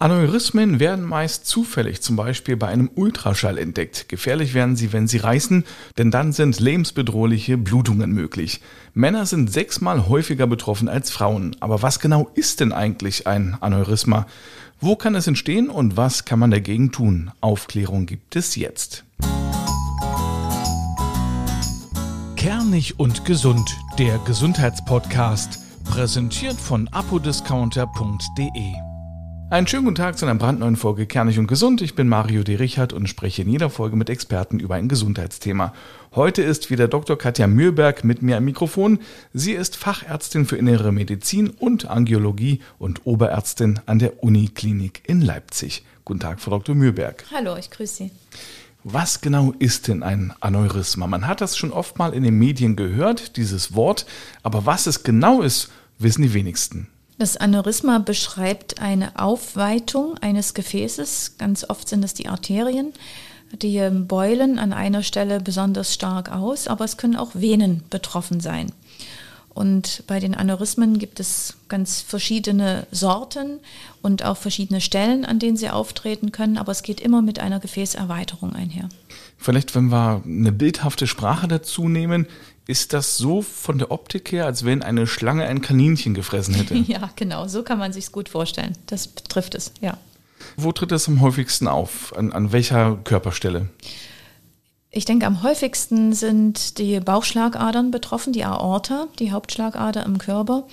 Aneurysmen 0.00 0.78
werden 0.78 1.04
meist 1.04 1.46
zufällig, 1.46 2.02
zum 2.02 2.14
Beispiel 2.14 2.56
bei 2.56 2.68
einem 2.68 2.88
Ultraschall 2.94 3.58
entdeckt. 3.58 4.08
Gefährlich 4.08 4.54
werden 4.54 4.76
sie, 4.76 4.92
wenn 4.92 5.08
sie 5.08 5.16
reißen, 5.16 5.64
denn 5.98 6.12
dann 6.12 6.32
sind 6.32 6.60
lebensbedrohliche 6.60 7.58
Blutungen 7.58 8.12
möglich. 8.12 8.60
Männer 8.94 9.26
sind 9.26 9.52
sechsmal 9.52 10.08
häufiger 10.08 10.46
betroffen 10.46 10.88
als 10.88 11.10
Frauen. 11.10 11.56
Aber 11.58 11.82
was 11.82 11.98
genau 11.98 12.30
ist 12.34 12.60
denn 12.60 12.72
eigentlich 12.72 13.26
ein 13.26 13.56
Aneurysma? 13.60 14.28
Wo 14.80 14.94
kann 14.94 15.16
es 15.16 15.26
entstehen 15.26 15.68
und 15.68 15.96
was 15.96 16.24
kann 16.24 16.38
man 16.38 16.52
dagegen 16.52 16.92
tun? 16.92 17.32
Aufklärung 17.40 18.06
gibt 18.06 18.36
es 18.36 18.54
jetzt. 18.54 19.02
Kernig 22.36 23.00
und 23.00 23.24
gesund, 23.24 23.76
der 23.98 24.18
Gesundheitspodcast, 24.18 25.58
präsentiert 25.82 26.60
von 26.60 26.86
apodiscounter.de. 26.86 28.87
Einen 29.50 29.66
schönen 29.66 29.84
guten 29.84 29.94
Tag 29.94 30.18
zu 30.18 30.26
einer 30.26 30.38
brandneuen 30.38 30.76
Folge 30.76 31.06
Kernig 31.06 31.38
und 31.38 31.46
Gesund. 31.46 31.80
Ich 31.80 31.94
bin 31.94 32.06
Mario 32.06 32.42
D. 32.42 32.56
Richard 32.56 32.92
und 32.92 33.08
spreche 33.08 33.40
in 33.40 33.48
jeder 33.48 33.70
Folge 33.70 33.96
mit 33.96 34.10
Experten 34.10 34.60
über 34.60 34.74
ein 34.74 34.88
Gesundheitsthema. 34.90 35.72
Heute 36.14 36.42
ist 36.42 36.70
wieder 36.70 36.86
Dr. 36.86 37.16
Katja 37.16 37.46
Mühlberg 37.46 38.04
mit 38.04 38.20
mir 38.20 38.36
am 38.36 38.44
Mikrofon. 38.44 38.98
Sie 39.32 39.52
ist 39.52 39.76
Fachärztin 39.76 40.44
für 40.44 40.58
Innere 40.58 40.92
Medizin 40.92 41.48
und 41.48 41.88
Angiologie 41.88 42.60
und 42.78 43.06
Oberärztin 43.06 43.80
an 43.86 43.98
der 43.98 44.22
Uniklinik 44.22 45.00
in 45.06 45.22
Leipzig. 45.22 45.82
Guten 46.04 46.20
Tag, 46.20 46.40
Frau 46.40 46.50
Dr. 46.50 46.74
Mühlberg. 46.74 47.24
Hallo, 47.32 47.56
ich 47.56 47.70
grüße 47.70 47.94
Sie. 47.94 48.10
Was 48.84 49.22
genau 49.22 49.54
ist 49.58 49.88
denn 49.88 50.02
ein 50.02 50.34
Aneurysma? 50.40 51.06
Man 51.06 51.26
hat 51.26 51.40
das 51.40 51.56
schon 51.56 51.72
oft 51.72 51.98
mal 51.98 52.12
in 52.12 52.22
den 52.22 52.38
Medien 52.38 52.76
gehört, 52.76 53.38
dieses 53.38 53.74
Wort, 53.74 54.04
aber 54.42 54.66
was 54.66 54.86
es 54.86 55.04
genau 55.04 55.40
ist, 55.40 55.70
wissen 55.98 56.20
die 56.20 56.34
wenigsten. 56.34 56.88
Das 57.18 57.36
Aneurysma 57.36 57.98
beschreibt 57.98 58.80
eine 58.80 59.18
Aufweitung 59.18 60.16
eines 60.18 60.54
Gefäßes. 60.54 61.34
Ganz 61.36 61.68
oft 61.68 61.88
sind 61.88 62.04
es 62.04 62.14
die 62.14 62.28
Arterien. 62.28 62.92
Die 63.60 63.88
beulen 63.90 64.58
an 64.58 64.72
einer 64.72 65.02
Stelle 65.02 65.40
besonders 65.40 65.92
stark 65.92 66.30
aus, 66.30 66.68
aber 66.68 66.84
es 66.84 66.96
können 66.96 67.16
auch 67.16 67.34
Venen 67.34 67.82
betroffen 67.90 68.40
sein. 68.40 68.70
Und 69.58 70.04
bei 70.06 70.20
den 70.20 70.36
Aneurysmen 70.36 71.00
gibt 71.00 71.18
es 71.18 71.56
ganz 71.66 72.00
verschiedene 72.00 72.86
Sorten 72.92 73.58
und 74.02 74.24
auch 74.24 74.36
verschiedene 74.36 74.80
Stellen, 74.80 75.24
an 75.24 75.40
denen 75.40 75.56
sie 75.56 75.70
auftreten 75.70 76.30
können, 76.30 76.58
aber 76.58 76.70
es 76.70 76.84
geht 76.84 77.00
immer 77.00 77.22
mit 77.22 77.40
einer 77.40 77.58
Gefäßerweiterung 77.58 78.52
einher. 78.52 78.88
Vielleicht, 79.36 79.74
wenn 79.74 79.90
wir 79.90 80.22
eine 80.24 80.52
bildhafte 80.52 81.08
Sprache 81.08 81.48
dazu 81.48 81.88
nehmen, 81.88 82.26
ist 82.68 82.92
das 82.92 83.16
so 83.16 83.40
von 83.40 83.78
der 83.78 83.90
Optik 83.90 84.30
her, 84.30 84.44
als 84.44 84.64
wenn 84.64 84.82
eine 84.82 85.06
Schlange 85.06 85.46
ein 85.46 85.62
Kaninchen 85.62 86.14
gefressen 86.14 86.54
hätte? 86.54 86.74
Ja, 86.86 87.10
genau, 87.16 87.48
so 87.48 87.62
kann 87.62 87.78
man 87.78 87.92
sich 87.92 88.12
gut 88.12 88.28
vorstellen. 88.28 88.76
Das 88.86 89.08
betrifft 89.08 89.54
es, 89.54 89.72
ja. 89.80 89.96
Wo 90.56 90.70
tritt 90.70 90.92
es 90.92 91.08
am 91.08 91.20
häufigsten 91.20 91.66
auf? 91.66 92.14
An, 92.16 92.30
an 92.32 92.52
welcher 92.52 92.96
Körperstelle? 93.04 93.70
Ich 94.90 95.06
denke, 95.06 95.26
am 95.26 95.42
häufigsten 95.42 96.12
sind 96.12 96.78
die 96.78 97.00
Bauchschlagadern 97.00 97.90
betroffen, 97.90 98.32
die 98.32 98.44
Aorta, 98.44 99.08
die 99.18 99.32
Hauptschlagader 99.32 100.04
im 100.04 100.18
Körper. 100.18 100.66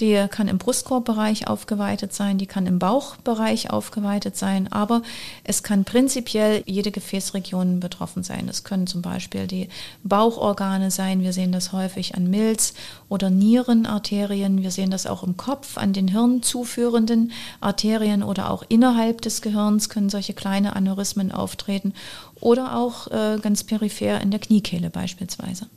Die 0.00 0.26
kann 0.30 0.48
im 0.48 0.58
Brustkorbbereich 0.58 1.48
aufgeweitet 1.48 2.12
sein, 2.12 2.36
die 2.36 2.46
kann 2.46 2.66
im 2.66 2.78
Bauchbereich 2.78 3.70
aufgeweitet 3.70 4.36
sein, 4.36 4.70
aber 4.70 5.00
es 5.42 5.62
kann 5.62 5.84
prinzipiell 5.84 6.62
jede 6.66 6.90
Gefäßregion 6.90 7.80
betroffen 7.80 8.22
sein. 8.22 8.46
Es 8.48 8.62
können 8.62 8.86
zum 8.86 9.00
Beispiel 9.00 9.46
die 9.46 9.68
Bauchorgane 10.04 10.90
sein, 10.90 11.22
wir 11.22 11.32
sehen 11.32 11.50
das 11.50 11.72
häufig 11.72 12.14
an 12.14 12.28
Milz 12.28 12.74
oder 13.08 13.30
Nierenarterien, 13.30 14.62
wir 14.62 14.70
sehen 14.70 14.90
das 14.90 15.06
auch 15.06 15.22
im 15.22 15.38
Kopf 15.38 15.78
an 15.78 15.94
den 15.94 16.08
Hirn 16.08 16.42
zuführenden 16.42 17.32
Arterien 17.60 18.22
oder 18.22 18.50
auch 18.50 18.64
innerhalb 18.68 19.22
des 19.22 19.40
Gehirns 19.40 19.88
können 19.88 20.10
solche 20.10 20.34
kleine 20.34 20.76
Aneurysmen 20.76 21.32
auftreten 21.32 21.94
oder 22.40 22.76
auch 22.76 23.06
äh, 23.08 23.38
ganz 23.40 23.64
peripher 23.64 24.20
in 24.20 24.30
der 24.30 24.40
Kniekehle 24.40 24.90
beispielsweise. 24.90 25.68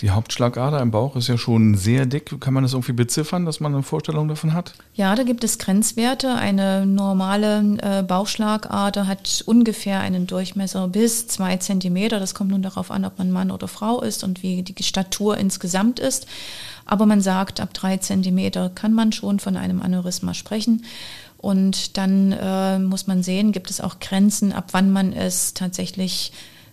Die 0.00 0.10
Hauptschlagader 0.10 0.80
im 0.82 0.90
Bauch 0.90 1.16
ist 1.16 1.28
ja 1.28 1.38
schon 1.38 1.74
sehr 1.74 2.04
dick. 2.04 2.38
Kann 2.40 2.52
man 2.52 2.62
das 2.62 2.74
irgendwie 2.74 2.92
beziffern, 2.92 3.46
dass 3.46 3.60
man 3.60 3.72
eine 3.72 3.82
Vorstellung 3.82 4.28
davon 4.28 4.52
hat? 4.52 4.74
Ja, 4.92 5.14
da 5.14 5.22
gibt 5.22 5.42
es 5.42 5.58
Grenzwerte. 5.58 6.34
Eine 6.34 6.84
normale 6.84 7.78
äh, 7.80 8.02
Bauchschlagader 8.02 9.06
hat 9.06 9.42
ungefähr 9.46 10.00
einen 10.00 10.26
Durchmesser 10.26 10.88
bis 10.88 11.28
zwei 11.28 11.56
Zentimeter. 11.56 12.20
Das 12.20 12.34
kommt 12.34 12.50
nun 12.50 12.60
darauf 12.60 12.90
an, 12.90 13.06
ob 13.06 13.18
man 13.18 13.30
Mann 13.30 13.50
oder 13.50 13.68
Frau 13.68 14.02
ist 14.02 14.22
und 14.22 14.42
wie 14.42 14.62
die 14.62 14.82
Statur 14.82 15.38
insgesamt 15.38 15.98
ist. 15.98 16.26
Aber 16.84 17.06
man 17.06 17.22
sagt, 17.22 17.58
ab 17.60 17.72
drei 17.72 17.96
Zentimeter 17.96 18.70
kann 18.74 18.92
man 18.92 19.12
schon 19.12 19.40
von 19.40 19.56
einem 19.56 19.80
Aneurysma 19.80 20.34
sprechen. 20.34 20.84
Und 21.38 21.96
dann 21.96 22.32
äh, 22.32 22.78
muss 22.78 23.06
man 23.06 23.22
sehen, 23.22 23.52
gibt 23.52 23.70
es 23.70 23.80
auch 23.80 23.98
Grenzen, 23.98 24.52
ab 24.52 24.68
wann 24.72 24.90
man 24.90 25.14
es 25.14 25.54
tatsächlich 25.54 26.32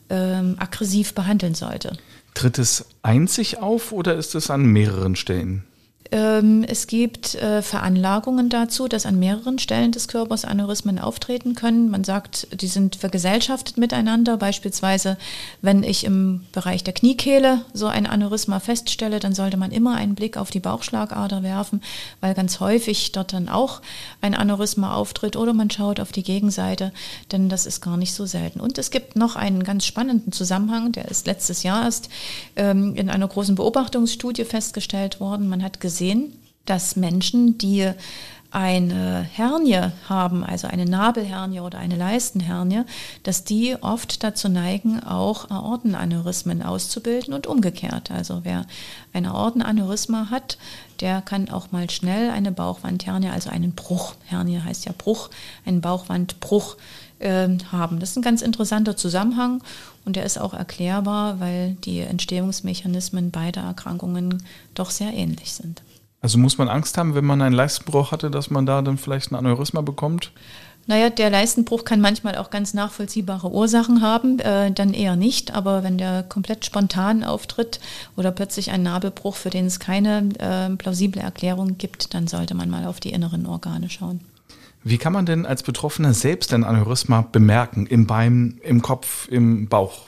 ähm, 0.09 0.55
aggressiv 0.59 1.13
behandeln 1.13 1.55
sollte. 1.55 1.97
Tritt 2.33 2.59
es 2.59 2.85
einzig 3.01 3.59
auf 3.59 3.91
oder 3.91 4.15
ist 4.15 4.35
es 4.35 4.49
an 4.49 4.65
mehreren 4.65 5.15
Stellen? 5.15 5.63
Ähm, 6.13 6.63
es 6.67 6.85
gibt 6.85 7.33
äh, 7.33 7.63
Veranlagungen 7.63 8.47
dazu, 8.47 8.87
dass 8.87 9.07
an 9.07 9.17
mehreren 9.17 9.57
Stellen 9.57 9.91
des 9.91 10.07
Körpers 10.07 10.45
Aneurysmen 10.45 10.99
auftreten 10.99 11.55
können. 11.55 11.89
Man 11.89 12.03
sagt, 12.03 12.47
die 12.61 12.67
sind 12.67 12.97
vergesellschaftet 12.97 13.79
miteinander. 13.79 14.37
Beispielsweise, 14.37 15.17
wenn 15.63 15.81
ich 15.81 16.03
im 16.03 16.41
Bereich 16.51 16.83
der 16.83 16.93
Kniekehle 16.93 17.61
so 17.73 17.87
ein 17.87 18.05
Aneurysma 18.05 18.59
feststelle, 18.59 19.19
dann 19.19 19.33
sollte 19.33 19.57
man 19.57 19.71
immer 19.71 19.95
einen 19.95 20.13
Blick 20.13 20.37
auf 20.37 20.51
die 20.51 20.59
Bauchschlagader 20.59 21.41
werfen, 21.41 21.81
weil 22.21 22.35
ganz 22.35 22.59
häufig 22.59 23.11
dort 23.11 23.33
dann 23.33 23.49
auch 23.49 23.81
ein 24.21 24.35
Aneurysma 24.35 24.93
auftritt. 24.93 25.35
Oder 25.35 25.53
man 25.53 25.71
schaut 25.71 25.99
auf 25.99 26.11
die 26.11 26.21
Gegenseite, 26.21 26.91
denn 27.31 27.49
das 27.49 27.65
ist 27.65 27.81
gar 27.81 27.97
nicht 27.97 28.13
so 28.13 28.27
selten. 28.27 28.59
Und 28.59 28.77
es 28.77 28.91
gibt 28.91 29.15
noch 29.15 29.35
einen 29.35 29.63
ganz 29.63 29.83
spannenden 29.87 30.31
Zusammenhang, 30.31 30.91
der 30.91 31.07
ist 31.07 31.25
letztes 31.25 31.63
Jahr 31.63 31.85
erst 31.85 32.09
ähm, 32.55 32.93
in 32.93 33.09
einer 33.09 33.27
großen 33.27 33.55
Beobachtungsstudie 33.55 34.45
festgestellt 34.45 35.19
worden. 35.19 35.49
Man 35.49 35.63
hat 35.63 35.79
gesehen, 35.79 36.02
gesehen, 36.03 36.33
dass 36.65 36.95
Menschen, 36.95 37.57
die 37.57 37.91
eine 38.51 39.23
Hernie 39.23 39.91
haben, 40.07 40.43
also 40.43 40.67
eine 40.67 40.85
Nabelhernie 40.85 41.59
oder 41.59 41.79
eine 41.79 41.95
Leistenhernie, 41.95 42.83
dass 43.23 43.43
die 43.43 43.75
oft 43.81 44.23
dazu 44.23 44.47
neigen, 44.47 45.01
auch 45.01 45.49
Aortenaneurysmen 45.49 46.61
auszubilden 46.61 47.33
und 47.33 47.47
umgekehrt. 47.47 48.11
Also 48.11 48.41
wer 48.43 48.67
ein 49.11 49.25
Aortenaneurysma 49.25 50.29
hat, 50.29 50.59
der 50.99 51.21
kann 51.21 51.49
auch 51.49 51.71
mal 51.71 51.89
schnell 51.89 52.29
eine 52.29 52.51
Bauchwandhernie, 52.51 53.29
also 53.29 53.49
einen 53.49 53.73
Bruch, 53.73 54.13
Hernie 54.25 54.59
heißt 54.59 54.85
ja 54.85 54.93
Bruch, 54.95 55.31
einen 55.65 55.81
Bauchwandbruch 55.81 56.77
äh, 57.19 57.49
haben. 57.71 57.99
Das 57.99 58.11
ist 58.11 58.17
ein 58.17 58.23
ganz 58.23 58.43
interessanter 58.43 58.95
Zusammenhang 58.95 59.63
und 60.05 60.15
der 60.15 60.25
ist 60.25 60.37
auch 60.37 60.53
erklärbar, 60.53 61.39
weil 61.39 61.75
die 61.85 62.01
Entstehungsmechanismen 62.01 63.31
beider 63.31 63.61
Erkrankungen 63.61 64.43
doch 64.75 64.91
sehr 64.91 65.11
ähnlich 65.13 65.53
sind. 65.53 65.81
Also 66.23 66.37
muss 66.37 66.57
man 66.57 66.69
Angst 66.69 66.97
haben, 66.97 67.15
wenn 67.15 67.25
man 67.25 67.41
einen 67.41 67.53
Leistenbruch 67.53 68.13
hatte, 68.13 68.31
dass 68.31 68.49
man 68.49 68.65
da 68.65 68.81
dann 68.81 68.97
vielleicht 68.97 69.31
ein 69.31 69.35
Aneurysma 69.35 69.81
bekommt? 69.81 70.31
Naja, 70.87 71.09
der 71.09 71.29
Leistenbruch 71.29 71.83
kann 71.83 71.99
manchmal 71.99 72.37
auch 72.37 72.49
ganz 72.49 72.73
nachvollziehbare 72.73 73.51
Ursachen 73.51 74.01
haben, 74.01 74.39
äh, 74.39 74.71
dann 74.71 74.93
eher 74.93 75.17
nicht. 75.17 75.53
Aber 75.53 75.83
wenn 75.83 75.97
der 75.97 76.23
komplett 76.23 76.65
spontan 76.65 77.25
auftritt 77.25 77.81
oder 78.15 78.31
plötzlich 78.31 78.71
ein 78.71 78.83
Nabelbruch, 78.83 79.35
für 79.35 79.49
den 79.49 79.65
es 79.65 79.81
keine 79.81 80.29
äh, 80.39 80.73
plausible 80.77 81.21
Erklärung 81.21 81.77
gibt, 81.77 82.13
dann 82.13 82.27
sollte 82.27 82.55
man 82.55 82.69
mal 82.69 82.85
auf 82.85 83.01
die 83.01 83.11
inneren 83.11 83.45
Organe 83.45 83.89
schauen. 83.89 84.21
Wie 84.85 84.97
kann 84.97 85.11
man 85.11 85.25
denn 85.25 85.45
als 85.45 85.61
Betroffener 85.63 86.13
selbst 86.13 86.53
ein 86.53 86.63
Aneurysma 86.63 87.27
bemerken? 87.33 87.85
Im 87.85 88.07
Bein, 88.07 88.61
im 88.63 88.81
Kopf, 88.81 89.27
im 89.29 89.67
Bauch? 89.67 90.03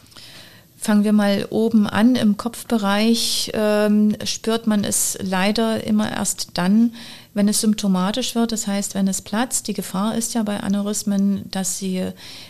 Fangen 0.86 1.04
wir 1.04 1.14
mal 1.14 1.48
oben 1.50 1.88
an. 1.88 2.16
Im 2.16 2.38
Kopfbereich 2.38 3.50
ähm, 3.56 4.16
spürt 4.24 4.68
man 4.68 4.84
es 4.84 5.18
leider 5.20 5.84
immer 5.84 6.12
erst 6.12 6.50
dann, 6.60 6.94
wenn 7.34 7.48
es 7.48 7.62
symptomatisch 7.62 8.36
wird. 8.36 8.52
Das 8.52 8.68
heißt, 8.68 8.94
wenn 8.94 9.08
es 9.08 9.24
platzt. 9.24 9.68
Die 9.68 9.74
Gefahr 9.74 10.14
ist 10.16 10.36
ja 10.36 10.44
bei 10.44 10.60
Aneurysmen, 10.60 11.50
dass 11.50 11.80
sie 11.80 12.04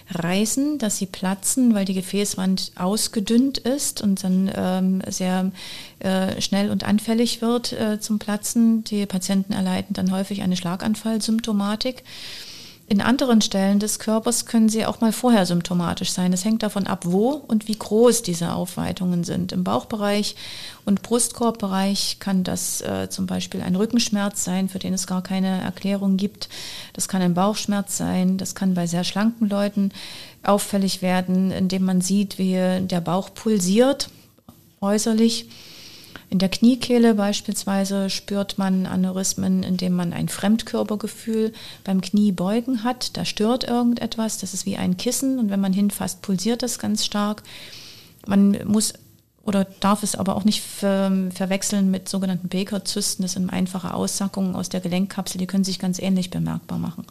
reißen, 0.09 0.79
dass 0.79 0.97
sie 0.97 1.05
platzen, 1.05 1.73
weil 1.75 1.85
die 1.85 1.93
Gefäßwand 1.93 2.73
ausgedünnt 2.75 3.57
ist 3.59 4.01
und 4.01 4.21
dann 4.25 4.51
ähm, 4.53 5.01
sehr 5.07 5.53
äh, 5.99 6.41
schnell 6.41 6.71
und 6.71 6.83
anfällig 6.83 7.41
wird 7.41 7.71
äh, 7.71 8.01
zum 8.01 8.19
Platzen. 8.19 8.83
Die 8.83 9.05
Patienten 9.05 9.53
erleiden 9.53 9.93
dann 9.93 10.11
häufig 10.11 10.41
eine 10.41 10.57
Schlaganfallsymptomatik. 10.57 12.03
In 12.87 13.01
anderen 13.01 13.41
Stellen 13.41 13.79
des 13.79 13.97
Körpers 13.97 14.45
können 14.45 14.69
sie 14.69 14.85
auch 14.85 15.01
mal 15.01 15.11
vorher 15.11 15.47
symptomatisch 15.47 16.11
sein. 16.11 16.31
Es 16.33 16.45
hängt 16.45 16.61
davon 16.61 16.85
ab, 16.85 17.01
wo 17.05 17.29
und 17.29 17.67
wie 17.67 17.77
groß 17.77 18.21
diese 18.21 18.53
Aufweitungen 18.53 19.23
sind. 19.23 19.51
Im 19.51 19.63
Bauchbereich 19.63 20.35
und 20.85 21.01
Brustkorbbereich 21.01 22.17
kann 22.19 22.43
das 22.43 22.81
äh, 22.81 23.09
zum 23.09 23.25
Beispiel 23.25 23.63
ein 23.63 23.75
Rückenschmerz 23.75 24.43
sein, 24.43 24.69
für 24.69 24.77
den 24.77 24.93
es 24.93 25.07
gar 25.07 25.23
keine 25.23 25.61
Erklärung 25.61 26.15
gibt. 26.15 26.47
Das 26.93 27.07
kann 27.07 27.23
ein 27.23 27.33
Bauchschmerz 27.33 27.97
sein. 27.97 28.37
Das 28.37 28.53
kann 28.53 28.75
bei 28.75 28.85
sehr 28.85 29.03
schlanken 29.03 29.49
Leuten 29.49 29.91
auffällig 30.43 31.01
werden, 31.01 31.49
indem 31.49 31.85
man 31.85 32.01
sieht, 32.01 32.37
wie 32.37 32.53
der 32.53 33.01
Bauch 33.01 33.33
pulsiert 33.33 34.09
äußerlich. 34.79 35.49
In 36.29 36.39
der 36.39 36.49
Kniekehle 36.49 37.15
beispielsweise 37.15 38.09
spürt 38.09 38.57
man 38.57 38.85
Aneurysmen, 38.85 39.63
indem 39.63 39.93
man 39.93 40.11
ein 40.11 40.27
Fremdkörpergefühl 40.27 41.53
beim 41.83 42.01
Kniebeugen 42.01 42.83
hat. 42.83 43.15
Da 43.15 43.25
stört 43.25 43.63
irgendetwas, 43.63 44.39
das 44.39 44.53
ist 44.53 44.65
wie 44.65 44.77
ein 44.77 44.97
Kissen 44.97 45.39
und 45.39 45.49
wenn 45.49 45.59
man 45.59 45.73
hinfasst, 45.73 46.21
pulsiert 46.21 46.63
das 46.63 46.79
ganz 46.79 47.05
stark. 47.05 47.43
Man 48.25 48.57
muss 48.65 48.93
oder 49.43 49.65
darf 49.79 50.01
es 50.01 50.15
aber 50.15 50.35
auch 50.35 50.43
nicht 50.43 50.63
ver 50.63 51.11
verwechseln 51.33 51.91
mit 51.91 52.09
sogenannten 52.09 52.49
Baker-Zysten. 52.49 53.21
Das 53.21 53.33
sind 53.33 53.51
einfache 53.51 53.93
Aussackungen 53.93 54.55
aus 54.55 54.69
der 54.69 54.81
Gelenkkapsel, 54.81 55.37
die 55.37 55.45
können 55.45 55.63
sich 55.63 55.77
ganz 55.77 55.99
ähnlich 55.99 56.31
bemerkbar 56.31 56.79
machen. 56.79 57.05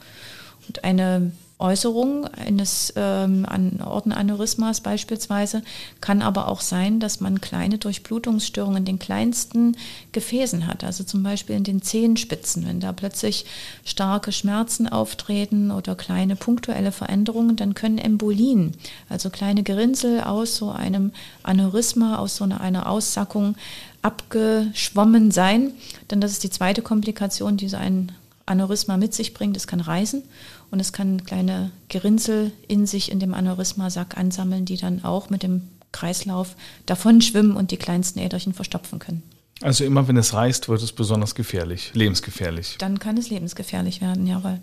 Und 0.66 0.82
eine 0.82 1.30
Äußerung 1.58 2.26
eines 2.26 2.92
ähm, 2.96 3.46
Ortenaneurysmas 3.80 4.80
beispielsweise 4.80 5.62
kann 6.00 6.20
aber 6.20 6.48
auch 6.48 6.60
sein, 6.60 6.98
dass 6.98 7.20
man 7.20 7.40
kleine 7.40 7.78
Durchblutungsstörungen 7.78 8.78
in 8.78 8.84
den 8.84 8.98
kleinsten 8.98 9.76
Gefäßen 10.10 10.66
hat, 10.66 10.82
also 10.82 11.04
zum 11.04 11.22
Beispiel 11.22 11.54
in 11.54 11.62
den 11.62 11.80
Zehenspitzen. 11.80 12.66
Wenn 12.66 12.80
da 12.80 12.92
plötzlich 12.92 13.46
starke 13.84 14.32
Schmerzen 14.32 14.88
auftreten 14.88 15.70
oder 15.70 15.94
kleine 15.94 16.34
punktuelle 16.34 16.90
Veränderungen, 16.90 17.54
dann 17.54 17.74
können 17.74 17.98
Embolien, 17.98 18.72
also 19.08 19.30
kleine 19.30 19.62
Gerinnsel 19.62 20.22
aus 20.22 20.56
so 20.56 20.70
einem 20.70 21.12
Aneurysma, 21.44 22.18
aus 22.18 22.36
so 22.36 22.44
einer, 22.44 22.60
einer 22.60 22.88
Aussackung 22.88 23.54
abgeschwommen 24.02 25.30
sein. 25.30 25.72
Denn 26.10 26.20
das 26.20 26.32
ist 26.32 26.42
die 26.42 26.50
zweite 26.50 26.82
Komplikation, 26.82 27.56
die 27.56 27.68
so 27.68 27.76
ein 27.76 28.12
Aneurysma 28.46 28.96
mit 28.96 29.14
sich 29.14 29.34
bringt. 29.34 29.56
Es 29.56 29.66
kann 29.66 29.80
reißen 29.80 30.22
und 30.70 30.80
es 30.80 30.92
kann 30.92 31.24
kleine 31.24 31.70
Gerinnsel 31.88 32.52
in 32.68 32.86
sich 32.86 33.10
in 33.10 33.20
dem 33.20 33.34
Aneurysmasack 33.34 34.16
ansammeln, 34.16 34.64
die 34.64 34.76
dann 34.76 35.04
auch 35.04 35.30
mit 35.30 35.42
dem 35.42 35.62
Kreislauf 35.92 36.56
davon 36.86 37.20
schwimmen 37.20 37.56
und 37.56 37.70
die 37.70 37.76
kleinsten 37.76 38.18
Äderchen 38.18 38.52
verstopfen 38.52 38.98
können. 38.98 39.22
Also 39.62 39.84
immer 39.84 40.08
wenn 40.08 40.16
es 40.16 40.34
reißt, 40.34 40.68
wird 40.68 40.82
es 40.82 40.92
besonders 40.92 41.34
gefährlich, 41.34 41.92
lebensgefährlich. 41.94 42.76
Dann 42.78 42.98
kann 42.98 43.16
es 43.16 43.30
lebensgefährlich 43.30 44.00
werden, 44.00 44.26
jawohl. 44.26 44.58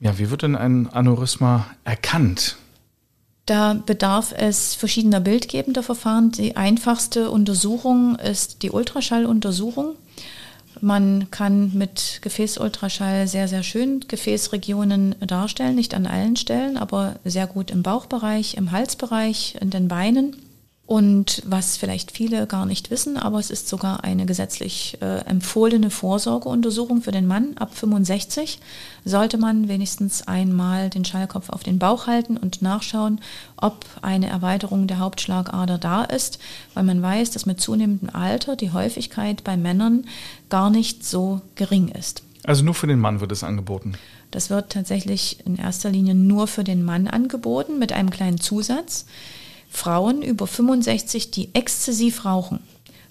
Ja, 0.00 0.18
wie 0.18 0.30
wird 0.30 0.42
denn 0.42 0.56
ein 0.56 0.88
Aneurysma 0.88 1.66
erkannt? 1.84 2.56
Da 3.44 3.74
bedarf 3.74 4.32
es 4.36 4.74
verschiedener 4.74 5.20
bildgebender 5.20 5.82
Verfahren. 5.82 6.30
Die 6.32 6.56
einfachste 6.56 7.30
Untersuchung 7.30 8.16
ist 8.16 8.62
die 8.62 8.70
Ultraschalluntersuchung. 8.70 9.96
Man 10.82 11.30
kann 11.30 11.72
mit 11.74 12.20
Gefäßultraschall 12.22 13.26
sehr, 13.28 13.48
sehr 13.48 13.62
schön 13.62 14.04
Gefäßregionen 14.08 15.14
darstellen, 15.26 15.74
nicht 15.74 15.94
an 15.94 16.06
allen 16.06 16.36
Stellen, 16.36 16.76
aber 16.78 17.16
sehr 17.24 17.46
gut 17.46 17.70
im 17.70 17.82
Bauchbereich, 17.82 18.54
im 18.54 18.70
Halsbereich, 18.70 19.56
in 19.60 19.70
den 19.70 19.88
Beinen. 19.88 20.36
Und 20.90 21.44
was 21.46 21.76
vielleicht 21.76 22.10
viele 22.10 22.48
gar 22.48 22.66
nicht 22.66 22.90
wissen, 22.90 23.16
aber 23.16 23.38
es 23.38 23.50
ist 23.50 23.68
sogar 23.68 24.02
eine 24.02 24.26
gesetzlich 24.26 24.98
äh, 25.00 25.18
empfohlene 25.18 25.88
Vorsorgeuntersuchung 25.88 27.00
für 27.00 27.12
den 27.12 27.28
Mann. 27.28 27.56
Ab 27.58 27.76
65 27.76 28.58
sollte 29.04 29.38
man 29.38 29.68
wenigstens 29.68 30.26
einmal 30.26 30.90
den 30.90 31.04
Schallkopf 31.04 31.50
auf 31.50 31.62
den 31.62 31.78
Bauch 31.78 32.08
halten 32.08 32.36
und 32.36 32.60
nachschauen, 32.60 33.20
ob 33.56 33.86
eine 34.02 34.26
Erweiterung 34.26 34.88
der 34.88 34.98
Hauptschlagader 34.98 35.78
da 35.78 36.02
ist, 36.02 36.40
weil 36.74 36.82
man 36.82 37.00
weiß, 37.00 37.30
dass 37.30 37.46
mit 37.46 37.60
zunehmendem 37.60 38.10
Alter 38.12 38.56
die 38.56 38.72
Häufigkeit 38.72 39.44
bei 39.44 39.56
Männern 39.56 40.06
gar 40.48 40.70
nicht 40.70 41.04
so 41.04 41.40
gering 41.54 41.86
ist. 41.86 42.24
Also 42.42 42.64
nur 42.64 42.74
für 42.74 42.88
den 42.88 42.98
Mann 42.98 43.20
wird 43.20 43.30
es 43.30 43.44
angeboten. 43.44 43.92
Das 44.32 44.50
wird 44.50 44.72
tatsächlich 44.72 45.38
in 45.46 45.54
erster 45.54 45.90
Linie 45.90 46.16
nur 46.16 46.48
für 46.48 46.64
den 46.64 46.82
Mann 46.82 47.06
angeboten 47.06 47.78
mit 47.78 47.92
einem 47.92 48.10
kleinen 48.10 48.40
Zusatz. 48.40 49.06
Frauen 49.70 50.22
über 50.22 50.46
65, 50.46 51.30
die 51.30 51.54
exzessiv 51.54 52.24
rauchen, 52.24 52.60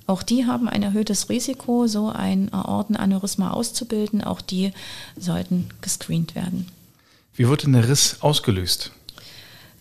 auch 0.10 0.24
die 0.24 0.48
haben 0.48 0.68
ein 0.68 0.82
erhöhtes 0.82 1.30
Risiko, 1.30 1.86
so 1.86 2.10
ein 2.10 2.52
Aortenaneurysma 2.52 3.52
auszubilden. 3.52 4.24
Auch 4.24 4.42
die 4.42 4.74
sollten 5.16 5.70
gescreent 5.82 6.34
werden. 6.34 6.66
Wie 7.36 7.48
wird 7.48 7.62
denn 7.62 7.74
der 7.74 7.88
Riss 7.88 8.18
ausgelöst? 8.22 8.92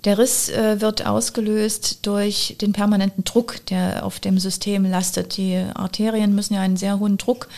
Der 0.05 0.19
Riss 0.19 0.49
äh, 0.49 0.81
wird 0.81 1.05
ausgelöst 1.07 2.07
durch 2.07 2.57
den 2.61 2.73
permanenten 2.73 3.25
Druck, 3.25 3.65
der 3.67 4.05
auf 4.07 4.21
dem 4.21 4.39
System 4.39 4.85
lastet. 4.85 5.37
Die 5.37 5.65
Arterien 5.75 6.35
müssen 6.35 6.55
ja 6.55 6.61
einen 6.61 6.77
sehr 6.77 6.99
hohen 6.99 7.19
Druck 7.19 7.49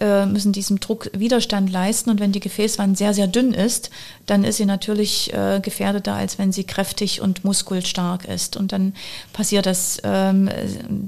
äh, 0.00 0.26
müssen 0.26 0.52
diesem 0.52 0.80
Druck 0.80 1.10
Widerstand 1.12 1.70
leisten. 1.70 2.10
Und 2.10 2.20
wenn 2.20 2.32
die 2.32 2.40
Gefäßwand 2.40 2.96
sehr, 2.96 3.14
sehr 3.14 3.26
dünn 3.26 3.52
ist, 3.52 3.90
dann 4.26 4.44
ist 4.44 4.56
sie 4.56 4.66
natürlich 4.66 5.32
äh, 5.32 5.60
gefährdeter, 5.60 6.14
als 6.14 6.38
wenn 6.38 6.52
sie 6.52 6.64
kräftig 6.64 7.20
und 7.20 7.44
muskulstark 7.44 8.24
ist. 8.24 8.56
Und 8.56 8.72
dann 8.72 8.94
passiert 9.32 9.66
das 9.66 9.98
ähm, 10.02 10.50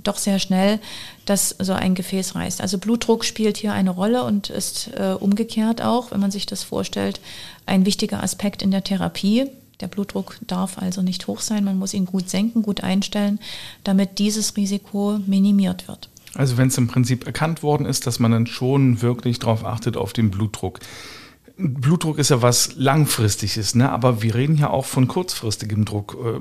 doch 0.03 0.19
sehr 0.19 0.39
schnell, 0.39 0.79
dass 1.25 1.57
so 1.59 1.73
ein 1.73 1.95
Gefäß 1.95 2.35
reißt. 2.35 2.61
Also 2.61 2.79
Blutdruck 2.79 3.25
spielt 3.25 3.57
hier 3.57 3.73
eine 3.73 3.91
Rolle 3.91 4.25
und 4.25 4.51
ist 4.51 4.91
äh, 4.97 5.15
umgekehrt 5.19 5.83
auch, 5.83 6.11
wenn 6.11 6.21
man 6.21 6.31
sich 6.31 6.47
das 6.47 6.63
vorstellt, 6.63 7.21
ein 7.67 7.87
wichtiger 7.87 8.23
Aspekt 8.23 8.63
in 8.63 8.71
der 8.71 8.85
Therapie. 8.85 9.51
Der 9.81 9.89
Blutdruck 9.89 10.37
darf 10.47 10.79
also 10.79 11.03
nicht 11.03 11.27
hoch 11.27 11.41
sein, 11.41 11.65
man 11.65 11.79
muss 11.79 11.95
ihn 11.95 12.07
gut 12.07 12.31
senken, 12.31 12.63
gut 12.63 12.83
einstellen, 12.83 13.41
damit 13.83 14.19
dieses 14.19 14.57
Risiko 14.57 15.19
minimiert 15.27 15.89
wird. 15.89 16.09
Also 16.35 16.57
wenn 16.57 16.69
es 16.69 16.79
im 16.79 16.89
Prinzip 16.89 17.27
erkannt 17.27 17.63
worden 17.63 17.87
ist, 17.87 18.07
dass 18.07 18.19
man 18.19 18.33
dann 18.33 18.47
schon 18.47 19.03
wirklich 19.03 19.39
darauf 19.39 19.65
achtet 19.65 19.97
auf 19.97 20.13
den 20.13 20.31
Blutdruck. 20.31 20.81
Blutdruck 21.57 22.19
ist 22.19 22.31
ja 22.31 22.43
was 22.43 22.75
langfristiges, 22.75 23.77
ne? 23.77 23.91
aber 23.91 24.23
wir 24.23 24.35
reden 24.35 24.57
ja 24.57 24.71
auch 24.71 24.85
von 24.85 25.07
kurzfristigem 25.07 25.85
Druck. 25.85 26.17
Äh, 26.21 26.41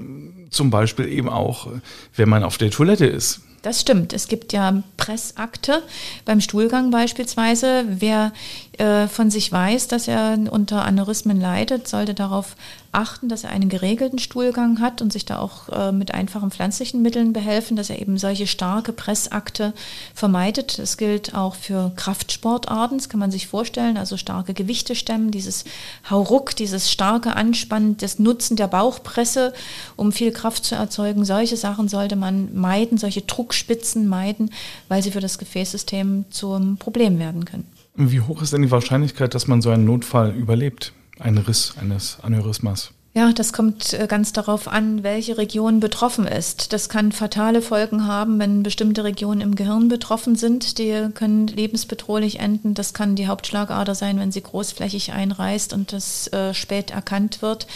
zum 0.49 0.71
Beispiel 0.71 1.07
eben 1.07 1.29
auch, 1.29 1.67
äh, 1.67 1.81
wenn 2.15 2.29
man 2.29 2.43
auf 2.43 2.57
der 2.57 2.71
Toilette 2.71 3.05
ist. 3.05 3.41
Das 3.61 3.79
stimmt. 3.79 4.11
Es 4.11 4.27
gibt 4.27 4.51
ja 4.51 4.83
Pressakte 4.97 5.83
beim 6.25 6.41
Stuhlgang 6.41 6.91
beispielsweise. 6.91 7.85
Wer 7.87 8.33
äh, 8.77 9.07
von 9.07 9.29
sich 9.31 9.51
weiß, 9.51 9.87
dass 9.87 10.07
er 10.07 10.37
unter 10.49 10.83
Aneurysmen 10.83 11.39
leidet, 11.39 11.87
sollte 11.87 12.13
darauf 12.13 12.55
achten, 12.93 13.27
dass 13.27 13.43
er 13.43 13.49
einen 13.49 13.69
geregelten 13.69 14.19
Stuhlgang 14.19 14.79
hat 14.79 15.01
und 15.01 15.11
sich 15.11 15.25
da 15.25 15.39
auch 15.39 15.69
äh, 15.69 15.91
mit 15.91 16.13
einfachen 16.13 16.51
pflanzlichen 16.51 17.01
Mitteln 17.01 17.33
behelfen, 17.33 17.75
dass 17.75 17.89
er 17.89 17.99
eben 17.99 18.17
solche 18.17 18.47
starke 18.47 18.93
Pressakte 18.93 19.73
vermeidet. 20.13 20.79
Das 20.79 20.97
gilt 20.97 21.35
auch 21.35 21.55
für 21.55 21.91
Kraftsportarten, 21.95 22.97
das 22.97 23.09
kann 23.09 23.19
man 23.19 23.31
sich 23.31 23.47
vorstellen, 23.47 23.97
also 23.97 24.17
starke 24.17 24.53
Gewichte 24.53 24.95
stemmen, 24.95 25.31
dieses 25.31 25.65
Hauruck, 26.09 26.55
dieses 26.55 26.91
starke 26.91 27.35
Anspannen, 27.35 27.97
das 27.97 28.19
Nutzen 28.19 28.55
der 28.55 28.67
Bauchpresse, 28.67 29.53
um 29.95 30.11
viel 30.11 30.31
Kraft 30.31 30.65
zu 30.65 30.75
erzeugen. 30.75 31.25
Solche 31.25 31.57
Sachen 31.57 31.87
sollte 31.87 32.15
man 32.15 32.55
meiden, 32.55 32.97
solche 32.97 33.21
Druckspitzen 33.21 34.07
meiden, 34.07 34.51
weil 34.87 35.01
sie 35.03 35.11
für 35.11 35.19
das 35.19 35.37
Gefäßsystem 35.37 36.25
zum 36.29 36.77
Problem 36.77 37.19
werden 37.19 37.45
können. 37.45 37.67
Wie 37.95 38.21
hoch 38.21 38.41
ist 38.41 38.53
denn 38.53 38.63
die 38.63 38.71
Wahrscheinlichkeit, 38.71 39.35
dass 39.35 39.47
man 39.47 39.61
so 39.61 39.69
einen 39.69 39.85
Notfall 39.85 40.31
überlebt? 40.31 40.93
Ein 41.23 41.37
Riss 41.37 41.73
eines 41.79 42.17
Aneurysmas? 42.21 42.91
Ja, 43.15 43.31
das 43.31 43.53
kommt 43.53 43.93
äh, 43.93 44.07
ganz 44.07 44.33
darauf 44.33 44.67
an, 44.67 45.03
welche 45.03 45.37
Region 45.37 45.79
betroffen 45.79 46.27
ist. 46.27 46.73
Das 46.73 46.89
kann 46.89 47.11
fatale 47.11 47.61
Folgen 47.61 48.07
haben, 48.07 48.39
wenn 48.39 48.63
bestimmte 48.63 49.03
Regionen 49.03 49.39
im 49.39 49.55
Gehirn 49.55 49.87
betroffen 49.87 50.35
sind. 50.35 50.79
Die 50.79 51.09
können 51.13 51.47
lebensbedrohlich 51.47 52.39
enden. 52.39 52.73
Das 52.73 52.93
kann 52.93 53.15
die 53.15 53.27
Hauptschlagader 53.27 53.95
sein, 53.95 54.19
wenn 54.19 54.31
sie 54.31 54.41
großflächig 54.41 55.13
einreißt 55.13 55.73
und 55.73 55.93
das 55.93 56.27
äh, 56.33 56.53
spät 56.53 56.91
erkannt 56.91 57.41
wird. 57.41 57.67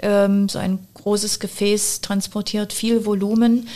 Ähm, 0.00 0.48
so 0.48 0.58
ein 0.58 0.80
großes 0.94 1.38
Gefäß 1.38 2.02
transportiert 2.02 2.72
viel 2.72 3.06
Volumen. 3.06 3.68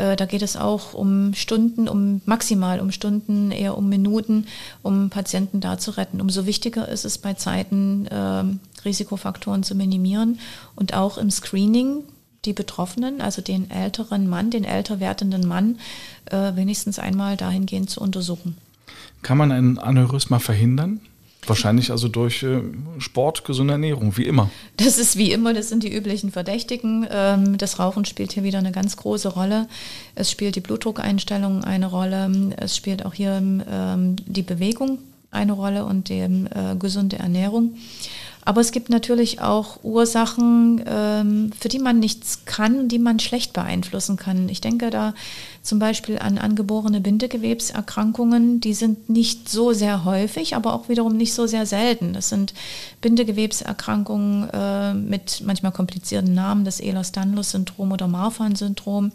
Äh, 0.00 0.16
da 0.16 0.24
geht 0.24 0.42
es 0.42 0.56
auch 0.56 0.94
um 0.94 1.34
Stunden, 1.34 1.88
um 1.88 2.22
maximal 2.24 2.80
um 2.80 2.90
Stunden, 2.90 3.50
eher 3.50 3.76
um 3.76 3.88
Minuten, 3.88 4.46
um 4.82 5.10
Patienten 5.10 5.60
da 5.60 5.78
zu 5.78 5.90
retten. 5.92 6.20
Umso 6.20 6.46
wichtiger 6.46 6.88
ist 6.88 7.04
es 7.04 7.18
bei 7.18 7.34
Zeiten, 7.34 8.06
äh, 8.06 8.44
Risikofaktoren 8.84 9.62
zu 9.62 9.74
minimieren 9.74 10.38
und 10.74 10.94
auch 10.94 11.18
im 11.18 11.30
Screening 11.30 12.04
die 12.46 12.54
Betroffenen, 12.54 13.20
also 13.20 13.42
den 13.42 13.70
älteren 13.70 14.26
Mann, 14.26 14.50
den 14.50 14.64
älter 14.64 15.00
werdenden 15.00 15.46
Mann, 15.46 15.78
äh, 16.30 16.56
wenigstens 16.56 16.98
einmal 16.98 17.36
dahingehend 17.36 17.90
zu 17.90 18.00
untersuchen. 18.00 18.56
Kann 19.20 19.36
man 19.36 19.52
ein 19.52 19.78
Aneurysma 19.78 20.38
verhindern? 20.38 21.02
Wahrscheinlich 21.46 21.90
also 21.90 22.08
durch 22.08 22.42
äh, 22.42 22.60
Sport, 22.98 23.44
gesunde 23.44 23.72
Ernährung, 23.72 24.16
wie 24.16 24.24
immer. 24.24 24.50
Das 24.76 24.98
ist 24.98 25.16
wie 25.16 25.32
immer, 25.32 25.54
das 25.54 25.68
sind 25.68 25.82
die 25.82 25.94
üblichen 25.94 26.30
Verdächtigen. 26.30 27.06
Ähm, 27.10 27.58
das 27.58 27.78
Rauchen 27.78 28.04
spielt 28.04 28.32
hier 28.32 28.44
wieder 28.44 28.58
eine 28.58 28.72
ganz 28.72 28.96
große 28.96 29.28
Rolle. 29.28 29.66
Es 30.14 30.30
spielt 30.30 30.56
die 30.56 30.60
Blutdruckeinstellung 30.60 31.64
eine 31.64 31.86
Rolle. 31.86 32.52
Es 32.56 32.76
spielt 32.76 33.06
auch 33.06 33.14
hier 33.14 33.32
ähm, 33.32 34.16
die 34.26 34.42
Bewegung 34.42 34.98
eine 35.30 35.52
Rolle 35.52 35.84
und 35.84 36.08
die 36.08 36.20
äh, 36.20 36.76
gesunde 36.78 37.18
Ernährung. 37.18 37.74
Aber 38.44 38.60
es 38.60 38.72
gibt 38.72 38.88
natürlich 38.88 39.40
auch 39.40 39.84
Ursachen, 39.84 40.82
ähm, 40.86 41.52
für 41.58 41.68
die 41.68 41.78
man 41.78 41.98
nichts 41.98 42.44
kann, 42.46 42.88
die 42.88 42.98
man 42.98 43.18
schlecht 43.18 43.52
beeinflussen 43.52 44.16
kann. 44.16 44.48
Ich 44.48 44.60
denke 44.60 44.90
da 44.90 45.14
zum 45.62 45.78
Beispiel 45.78 46.18
an 46.18 46.38
angeborene 46.38 47.00
Bindegewebserkrankungen. 47.00 48.60
Die 48.60 48.72
sind 48.72 49.10
nicht 49.10 49.48
so 49.48 49.72
sehr 49.72 50.04
häufig, 50.04 50.56
aber 50.56 50.72
auch 50.72 50.88
wiederum 50.88 51.16
nicht 51.16 51.34
so 51.34 51.46
sehr 51.46 51.66
selten. 51.66 52.14
Das 52.14 52.30
sind 52.30 52.54
Bindegewebserkrankungen 53.02 54.48
äh, 54.50 54.94
mit 54.94 55.42
manchmal 55.44 55.72
komplizierten 55.72 56.34
Namen, 56.34 56.64
das 56.64 56.80
Ehlers-Danlos-Syndrom 56.80 57.92
oder 57.92 58.08
Marfan-Syndrom, 58.08 59.12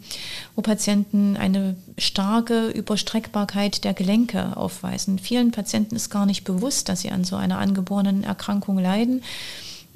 wo 0.54 0.62
Patienten 0.62 1.36
eine 1.36 1.76
starke 1.98 2.68
Überstreckbarkeit 2.68 3.82
der 3.82 3.94
Gelenke 3.94 4.56
aufweisen. 4.56 5.18
Vielen 5.18 5.50
Patienten 5.50 5.96
ist 5.96 6.10
gar 6.10 6.26
nicht 6.26 6.44
bewusst, 6.44 6.88
dass 6.88 7.00
sie 7.00 7.10
an 7.10 7.24
so 7.24 7.34
einer 7.34 7.58
angeborenen 7.58 8.22
Erkrankung 8.22 8.78
leiden. 8.78 9.22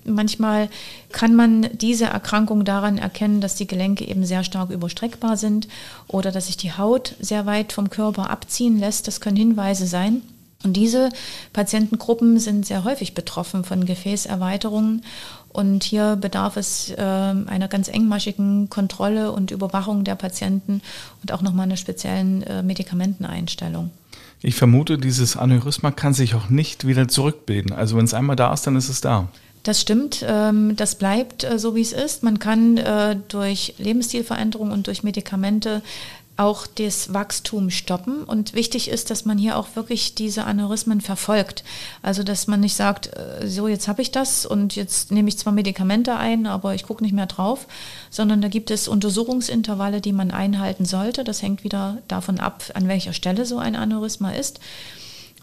Manchmal 0.04 0.68
kann 1.12 1.34
man 1.34 1.68
diese 1.72 2.06
Erkrankung 2.06 2.64
daran 2.64 2.98
erkennen, 2.98 3.40
dass 3.40 3.54
die 3.54 3.66
Gelenke 3.66 4.06
eben 4.06 4.24
sehr 4.24 4.44
stark 4.44 4.70
überstreckbar 4.70 5.36
sind 5.36 5.68
oder 6.08 6.32
dass 6.32 6.46
sich 6.46 6.56
die 6.56 6.72
Haut 6.72 7.14
sehr 7.20 7.46
weit 7.46 7.72
vom 7.72 7.90
Körper 7.90 8.30
abziehen 8.30 8.78
lässt. 8.78 9.06
Das 9.06 9.20
können 9.20 9.36
Hinweise 9.36 9.86
sein. 9.86 10.22
Und 10.62 10.74
diese 10.74 11.08
Patientengruppen 11.52 12.38
sind 12.38 12.66
sehr 12.66 12.84
häufig 12.84 13.14
betroffen 13.14 13.64
von 13.64 13.86
Gefäßerweiterungen. 13.86 15.02
Und 15.52 15.84
hier 15.84 16.16
bedarf 16.16 16.56
es 16.56 16.90
äh, 16.90 17.00
einer 17.00 17.68
ganz 17.68 17.88
engmaschigen 17.88 18.68
Kontrolle 18.70 19.32
und 19.32 19.50
Überwachung 19.50 20.04
der 20.04 20.14
Patienten 20.14 20.80
und 21.22 21.32
auch 21.32 21.42
nochmal 21.42 21.64
einer 21.64 21.76
speziellen 21.76 22.42
äh, 22.42 22.62
Medikamenteneinstellung. 22.62 23.90
Ich 24.42 24.54
vermute, 24.54 24.96
dieses 24.96 25.36
Aneurysma 25.36 25.90
kann 25.90 26.14
sich 26.14 26.34
auch 26.34 26.48
nicht 26.48 26.86
wieder 26.86 27.08
zurückbilden. 27.08 27.72
Also 27.72 27.96
wenn 27.96 28.04
es 28.04 28.14
einmal 28.14 28.36
da 28.36 28.52
ist, 28.52 28.66
dann 28.66 28.76
ist 28.76 28.88
es 28.88 29.00
da. 29.00 29.28
Das 29.62 29.80
stimmt, 29.80 30.24
ähm, 30.26 30.74
das 30.76 30.94
bleibt 30.94 31.44
äh, 31.44 31.58
so, 31.58 31.74
wie 31.74 31.82
es 31.82 31.92
ist. 31.92 32.22
Man 32.22 32.38
kann 32.38 32.78
äh, 32.78 33.16
durch 33.28 33.74
Lebensstilveränderung 33.78 34.70
und 34.70 34.86
durch 34.86 35.02
Medikamente 35.02 35.82
auch 36.40 36.66
das 36.66 37.12
Wachstum 37.12 37.68
stoppen. 37.68 38.24
Und 38.24 38.54
wichtig 38.54 38.88
ist, 38.88 39.10
dass 39.10 39.26
man 39.26 39.36
hier 39.36 39.58
auch 39.58 39.76
wirklich 39.76 40.14
diese 40.14 40.44
Aneurysmen 40.44 41.02
verfolgt. 41.02 41.62
Also, 42.00 42.22
dass 42.22 42.46
man 42.46 42.60
nicht 42.60 42.74
sagt, 42.74 43.14
äh, 43.14 43.46
so 43.46 43.68
jetzt 43.68 43.86
habe 43.88 44.00
ich 44.00 44.10
das 44.10 44.46
und 44.46 44.74
jetzt 44.74 45.12
nehme 45.12 45.28
ich 45.28 45.36
zwar 45.36 45.52
Medikamente 45.52 46.16
ein, 46.16 46.46
aber 46.46 46.74
ich 46.74 46.84
gucke 46.84 47.04
nicht 47.04 47.12
mehr 47.12 47.26
drauf, 47.26 47.66
sondern 48.08 48.40
da 48.40 48.48
gibt 48.48 48.70
es 48.70 48.88
Untersuchungsintervalle, 48.88 50.00
die 50.00 50.14
man 50.14 50.30
einhalten 50.30 50.86
sollte. 50.86 51.22
Das 51.22 51.42
hängt 51.42 51.64
wieder 51.64 51.98
davon 52.08 52.40
ab, 52.40 52.64
an 52.72 52.88
welcher 52.88 53.12
Stelle 53.12 53.44
so 53.44 53.58
ein 53.58 53.76
Aneurysma 53.76 54.30
ist. 54.30 54.60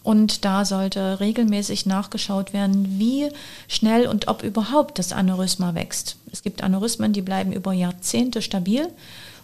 Und 0.02 0.44
da 0.44 0.64
sollte 0.64 1.20
regelmäßig 1.20 1.86
nachgeschaut 1.86 2.52
werden, 2.52 2.98
wie 2.98 3.28
schnell 3.66 4.06
und 4.06 4.28
ob 4.28 4.42
überhaupt 4.42 4.98
das 4.98 5.12
Aneurysma 5.12 5.74
wächst. 5.74 6.16
Es 6.32 6.42
gibt 6.42 6.62
Aneurysmen, 6.62 7.12
die 7.12 7.22
bleiben 7.22 7.52
über 7.52 7.72
Jahrzehnte 7.72 8.40
stabil 8.40 8.88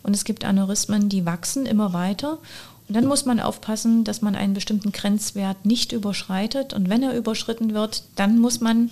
und 0.03 0.15
es 0.15 0.25
gibt 0.25 0.45
Aneurysmen, 0.45 1.09
die 1.09 1.27
wachsen 1.27 1.67
immer 1.67 1.93
weiter. 1.93 2.39
Und 2.87 2.95
dann 2.95 3.07
muss 3.07 3.25
man 3.25 3.41
aufpassen, 3.41 4.05
dass 4.05 4.21
man 4.21 4.37
einen 4.37 4.55
bestimmten 4.55 4.93
Grenzwert 4.93 5.65
nicht 5.65 5.93
überschreitet. 5.93 6.75
Und 6.75 6.91
wenn 6.91 7.03
er 7.03 7.17
überschritten 7.17 7.73
wird, 7.73 8.05
dann 8.15 8.39
muss 8.39 8.61
man 8.61 8.91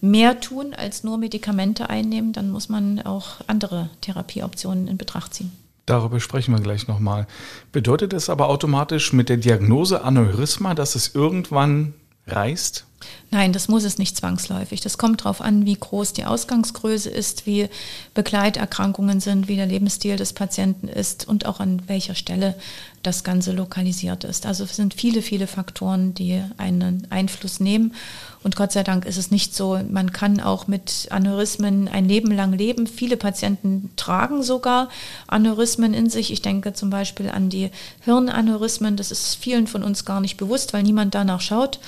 mehr 0.00 0.40
tun 0.40 0.72
als 0.74 1.02
nur 1.02 1.18
Medikamente 1.18 1.90
einnehmen. 1.90 2.32
Dann 2.32 2.50
muss 2.50 2.68
man 2.68 3.02
auch 3.02 3.40
andere 3.48 3.90
Therapieoptionen 4.02 4.86
in 4.86 4.96
Betracht 4.96 5.34
ziehen. 5.34 5.63
Darüber 5.86 6.18
sprechen 6.20 6.54
wir 6.54 6.62
gleich 6.62 6.88
nochmal. 6.88 7.26
Bedeutet 7.72 8.12
es 8.12 8.30
aber 8.30 8.48
automatisch 8.48 9.12
mit 9.12 9.28
der 9.28 9.36
Diagnose 9.36 10.02
Aneurysma, 10.02 10.74
dass 10.74 10.94
es 10.94 11.14
irgendwann 11.14 11.94
reißt? 12.26 12.86
Nein, 13.30 13.52
das 13.52 13.66
muss 13.66 13.84
es 13.84 13.98
nicht 13.98 14.16
zwangsläufig. 14.16 14.80
Das 14.80 14.96
kommt 14.96 15.22
darauf 15.22 15.40
an, 15.40 15.66
wie 15.66 15.74
groß 15.74 16.12
die 16.12 16.24
Ausgangsgröße 16.24 17.10
ist, 17.10 17.46
wie 17.46 17.68
Begleiterkrankungen 18.14 19.18
sind, 19.18 19.48
wie 19.48 19.56
der 19.56 19.66
Lebensstil 19.66 20.16
des 20.16 20.32
Patienten 20.32 20.86
ist 20.86 21.26
und 21.26 21.46
auch 21.46 21.58
an 21.58 21.82
welcher 21.88 22.14
Stelle 22.14 22.54
das 23.02 23.24
Ganze 23.24 23.52
lokalisiert 23.52 24.24
ist. 24.24 24.46
Also 24.46 24.64
es 24.64 24.76
sind 24.76 24.94
viele, 24.94 25.20
viele 25.20 25.46
Faktoren, 25.46 26.14
die 26.14 26.42
einen 26.58 27.06
Einfluss 27.10 27.60
nehmen. 27.60 27.94
Und 28.42 28.56
Gott 28.56 28.72
sei 28.72 28.82
Dank 28.82 29.04
ist 29.04 29.16
es 29.16 29.30
nicht 29.30 29.54
so, 29.54 29.80
man 29.88 30.12
kann 30.12 30.40
auch 30.40 30.66
mit 30.66 31.08
Aneurysmen 31.10 31.88
ein 31.88 32.06
Leben 32.06 32.30
lang 32.30 32.52
leben. 32.52 32.86
Viele 32.86 33.16
Patienten 33.16 33.90
tragen 33.96 34.42
sogar 34.42 34.88
Aneurysmen 35.26 35.92
in 35.92 36.08
sich. 36.08 36.32
Ich 36.32 36.42
denke 36.42 36.72
zum 36.72 36.90
Beispiel 36.90 37.30
an 37.30 37.50
die 37.50 37.70
Hirnaneurysmen. 38.04 38.96
Das 38.96 39.10
ist 39.10 39.34
vielen 39.36 39.66
von 39.66 39.82
uns 39.82 40.04
gar 40.04 40.20
nicht 40.20 40.36
bewusst, 40.36 40.72
weil 40.72 40.82
niemand 40.82 41.14
danach 41.14 41.40
schaut. 41.40 41.80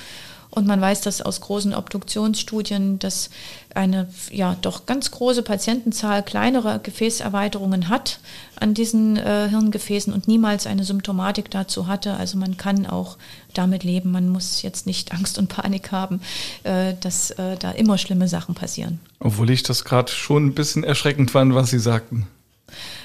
Und 0.57 0.65
man 0.65 0.81
weiß 0.81 1.01
das 1.01 1.21
aus 1.21 1.39
großen 1.39 1.75
Obduktionsstudien, 1.75 2.97
dass 2.97 3.29
eine 3.75 4.09
ja 4.31 4.57
doch 4.59 4.87
ganz 4.87 5.11
große 5.11 5.43
Patientenzahl 5.43 6.23
kleinere 6.23 6.79
Gefäßerweiterungen 6.81 7.89
hat 7.89 8.19
an 8.59 8.73
diesen 8.73 9.17
äh, 9.17 9.49
Hirngefäßen 9.49 10.11
und 10.11 10.27
niemals 10.27 10.65
eine 10.65 10.83
Symptomatik 10.83 11.51
dazu 11.51 11.85
hatte. 11.85 12.15
Also 12.15 12.39
man 12.39 12.57
kann 12.57 12.87
auch 12.87 13.17
damit 13.53 13.83
leben. 13.83 14.09
Man 14.09 14.29
muss 14.29 14.63
jetzt 14.63 14.87
nicht 14.87 15.11
Angst 15.13 15.37
und 15.37 15.47
Panik 15.47 15.91
haben, 15.91 16.21
äh, 16.63 16.95
dass 17.01 17.29
äh, 17.29 17.55
da 17.57 17.69
immer 17.69 17.99
schlimme 17.99 18.27
Sachen 18.27 18.55
passieren. 18.55 18.99
Obwohl 19.19 19.51
ich 19.51 19.61
das 19.61 19.85
gerade 19.85 20.11
schon 20.11 20.47
ein 20.47 20.55
bisschen 20.55 20.83
erschreckend 20.83 21.29
fand, 21.29 21.53
was 21.53 21.69
Sie 21.69 21.79
sagten. 21.79 22.25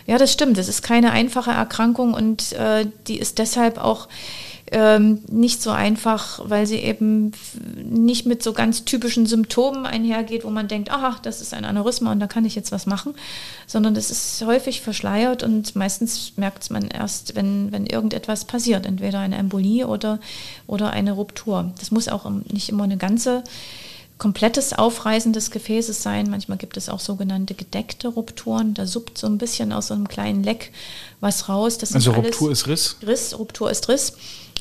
Ja, 0.06 0.16
das 0.16 0.32
stimmt. 0.32 0.56
Es 0.56 0.68
ist 0.68 0.80
keine 0.80 1.12
einfache 1.12 1.50
Erkrankung 1.50 2.14
und 2.14 2.52
äh, 2.54 2.86
die 3.08 3.18
ist 3.18 3.38
deshalb 3.38 3.76
auch 3.76 4.08
ähm, 4.72 5.20
nicht 5.30 5.62
so 5.62 5.70
einfach, 5.70 6.40
weil 6.44 6.66
sie 6.66 6.78
eben 6.78 7.32
nicht 7.76 8.24
mit 8.26 8.42
so 8.42 8.52
ganz 8.52 8.84
typischen 8.84 9.26
Symptomen 9.26 9.84
einhergeht, 9.84 10.44
wo 10.44 10.50
man 10.50 10.66
denkt, 10.66 10.90
aha, 10.90 11.18
das 11.22 11.42
ist 11.42 11.52
ein 11.52 11.64
Aneurysma 11.66 12.10
und 12.10 12.20
da 12.20 12.26
kann 12.26 12.46
ich 12.46 12.54
jetzt 12.54 12.72
was 12.72 12.86
machen, 12.86 13.14
sondern 13.66 13.94
das 13.94 14.10
ist 14.10 14.42
häufig 14.46 14.80
verschleiert 14.80 15.42
und 15.42 15.76
meistens 15.76 16.32
merkt 16.36 16.70
man 16.70 16.88
erst, 16.88 17.36
wenn, 17.36 17.70
wenn 17.70 17.86
irgendetwas 17.86 18.46
passiert, 18.46 18.86
entweder 18.86 19.18
eine 19.18 19.36
Embolie 19.36 19.86
oder, 19.86 20.18
oder 20.66 20.90
eine 20.90 21.12
Ruptur. 21.12 21.72
Das 21.78 21.90
muss 21.90 22.08
auch 22.08 22.28
nicht 22.50 22.70
immer 22.70 22.84
eine 22.84 22.96
ganze 22.96 23.44
komplettes 24.22 24.72
Aufreißen 24.72 25.32
des 25.32 25.50
Gefäßes 25.50 26.00
sein. 26.00 26.30
Manchmal 26.30 26.56
gibt 26.56 26.76
es 26.76 26.88
auch 26.88 27.00
sogenannte 27.00 27.54
gedeckte 27.54 28.06
Rupturen. 28.06 28.72
Da 28.72 28.86
suppt 28.86 29.18
so 29.18 29.26
ein 29.26 29.36
bisschen 29.36 29.72
aus 29.72 29.88
so 29.88 29.94
einem 29.94 30.06
kleinen 30.06 30.44
Leck 30.44 30.70
was 31.20 31.48
raus. 31.48 31.76
Das 31.76 31.92
also 31.92 32.12
Ruptur 32.12 32.52
ist 32.52 32.68
Riss? 32.68 32.96
Riss, 33.04 33.36
Ruptur 33.36 33.68
ist 33.68 33.88
Riss. 33.88 34.12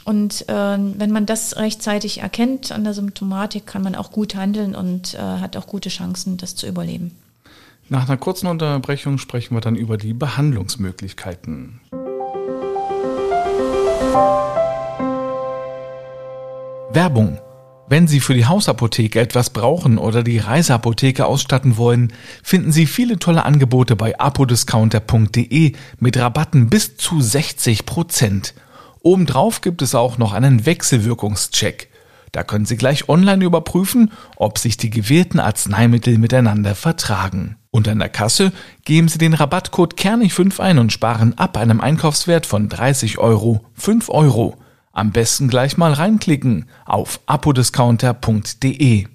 Und 0.04 0.50
äh, 0.50 0.54
wenn 0.54 1.12
man 1.12 1.26
das 1.26 1.58
rechtzeitig 1.58 2.22
erkennt 2.22 2.72
an 2.72 2.84
der 2.84 2.94
Symptomatik, 2.94 3.68
kann 3.68 3.84
man 3.84 3.96
auch 3.96 4.12
gut 4.12 4.36
handeln 4.36 4.76
und 4.76 5.14
äh, 5.14 5.18
hat 5.18 5.58
auch 5.58 5.68
gute 5.68 5.90
Chancen, 5.90 6.38
das 6.38 6.56
zu 6.56 6.68
überleben. 6.68 7.12
Nach 7.90 8.08
einer 8.08 8.18
kurzen 8.18 8.48
Unterbrechung 8.48 9.18
sprechen 9.18 9.56
wir 9.56 9.62
dann 9.62 9.76
über 9.76 9.98
die 9.98 10.14
Behandlungsmöglichkeiten. 10.14 11.82
Werbung. 16.94 17.38
Wenn 17.88 18.08
Sie 18.08 18.22
für 18.22 18.34
die 18.34 18.46
Hausapotheke 18.46 19.20
etwas 19.20 19.50
brauchen 19.50 19.98
oder 19.98 20.24
die 20.24 20.38
Reiseapotheke 20.38 21.26
ausstatten 21.26 21.76
wollen, 21.76 22.14
finden 22.42 22.72
Sie 22.72 22.86
viele 22.86 23.20
tolle 23.20 23.44
Angebote 23.44 23.98
bei 23.98 24.18
apodiscounter.de 24.18 25.74
mit 26.00 26.18
Rabatten 26.18 26.70
bis 26.70 26.96
zu 26.96 27.20
60 27.20 27.86
Prozent. 27.86 28.54
Obendrauf 29.04 29.62
gibt 29.62 29.82
es 29.82 29.96
auch 29.96 30.18
noch 30.18 30.34
einen 30.34 30.66
Wechselwirkungscheck. 30.66 31.90
Da 32.32 32.44
können 32.44 32.66
Sie 32.66 32.78
gleich 32.78 33.10
online 33.10 33.44
überprüfen, 33.44 34.12
ob 34.38 34.58
sich 34.58 34.78
die 34.78 34.90
gewählten 34.90 35.40
Arzneimittel 35.40 36.18
miteinander 36.18 36.76
vertragen. 36.76 37.58
Und 37.72 37.88
an 37.88 38.00
der 38.00 38.10
Kasse 38.10 38.54
geben 38.86 39.08
Sie 39.08 39.18
den 39.18 39.34
Rabattcode 39.34 39.96
Kernig5 39.96 40.60
ein 40.60 40.80
und 40.80 40.94
sparen 40.94 41.38
ab 41.38 41.58
einem 41.58 41.82
Einkaufswert 41.82 42.46
von 42.46 42.70
30 42.70 43.18
Euro 43.18 43.66
5 43.74 44.10
Euro. 44.10 44.56
Am 44.94 45.12
besten 45.12 45.48
gleich 45.50 45.78
mal 45.78 45.94
reinklicken 45.94 46.70
auf 46.86 47.22
apodiscounter.de. 47.26 49.08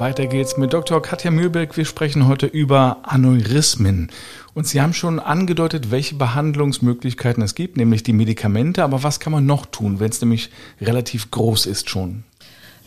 Weiter 0.00 0.26
geht's 0.26 0.56
mit 0.56 0.72
Dr. 0.72 1.00
Katja 1.00 1.30
Mühlberg. 1.30 1.76
Wir 1.76 1.84
sprechen 1.84 2.26
heute 2.26 2.46
über 2.46 2.98
Aneurysmen. 3.04 4.10
Und 4.52 4.66
Sie 4.66 4.80
haben 4.80 4.92
schon 4.92 5.20
angedeutet, 5.20 5.92
welche 5.92 6.16
Behandlungsmöglichkeiten 6.16 7.42
es 7.44 7.54
gibt, 7.54 7.76
nämlich 7.76 8.02
die 8.02 8.12
Medikamente. 8.12 8.82
Aber 8.82 9.04
was 9.04 9.20
kann 9.20 9.32
man 9.32 9.46
noch 9.46 9.66
tun, 9.66 10.00
wenn 10.00 10.10
es 10.10 10.20
nämlich 10.20 10.50
relativ 10.80 11.30
groß 11.30 11.66
ist 11.66 11.88
schon? 11.88 12.24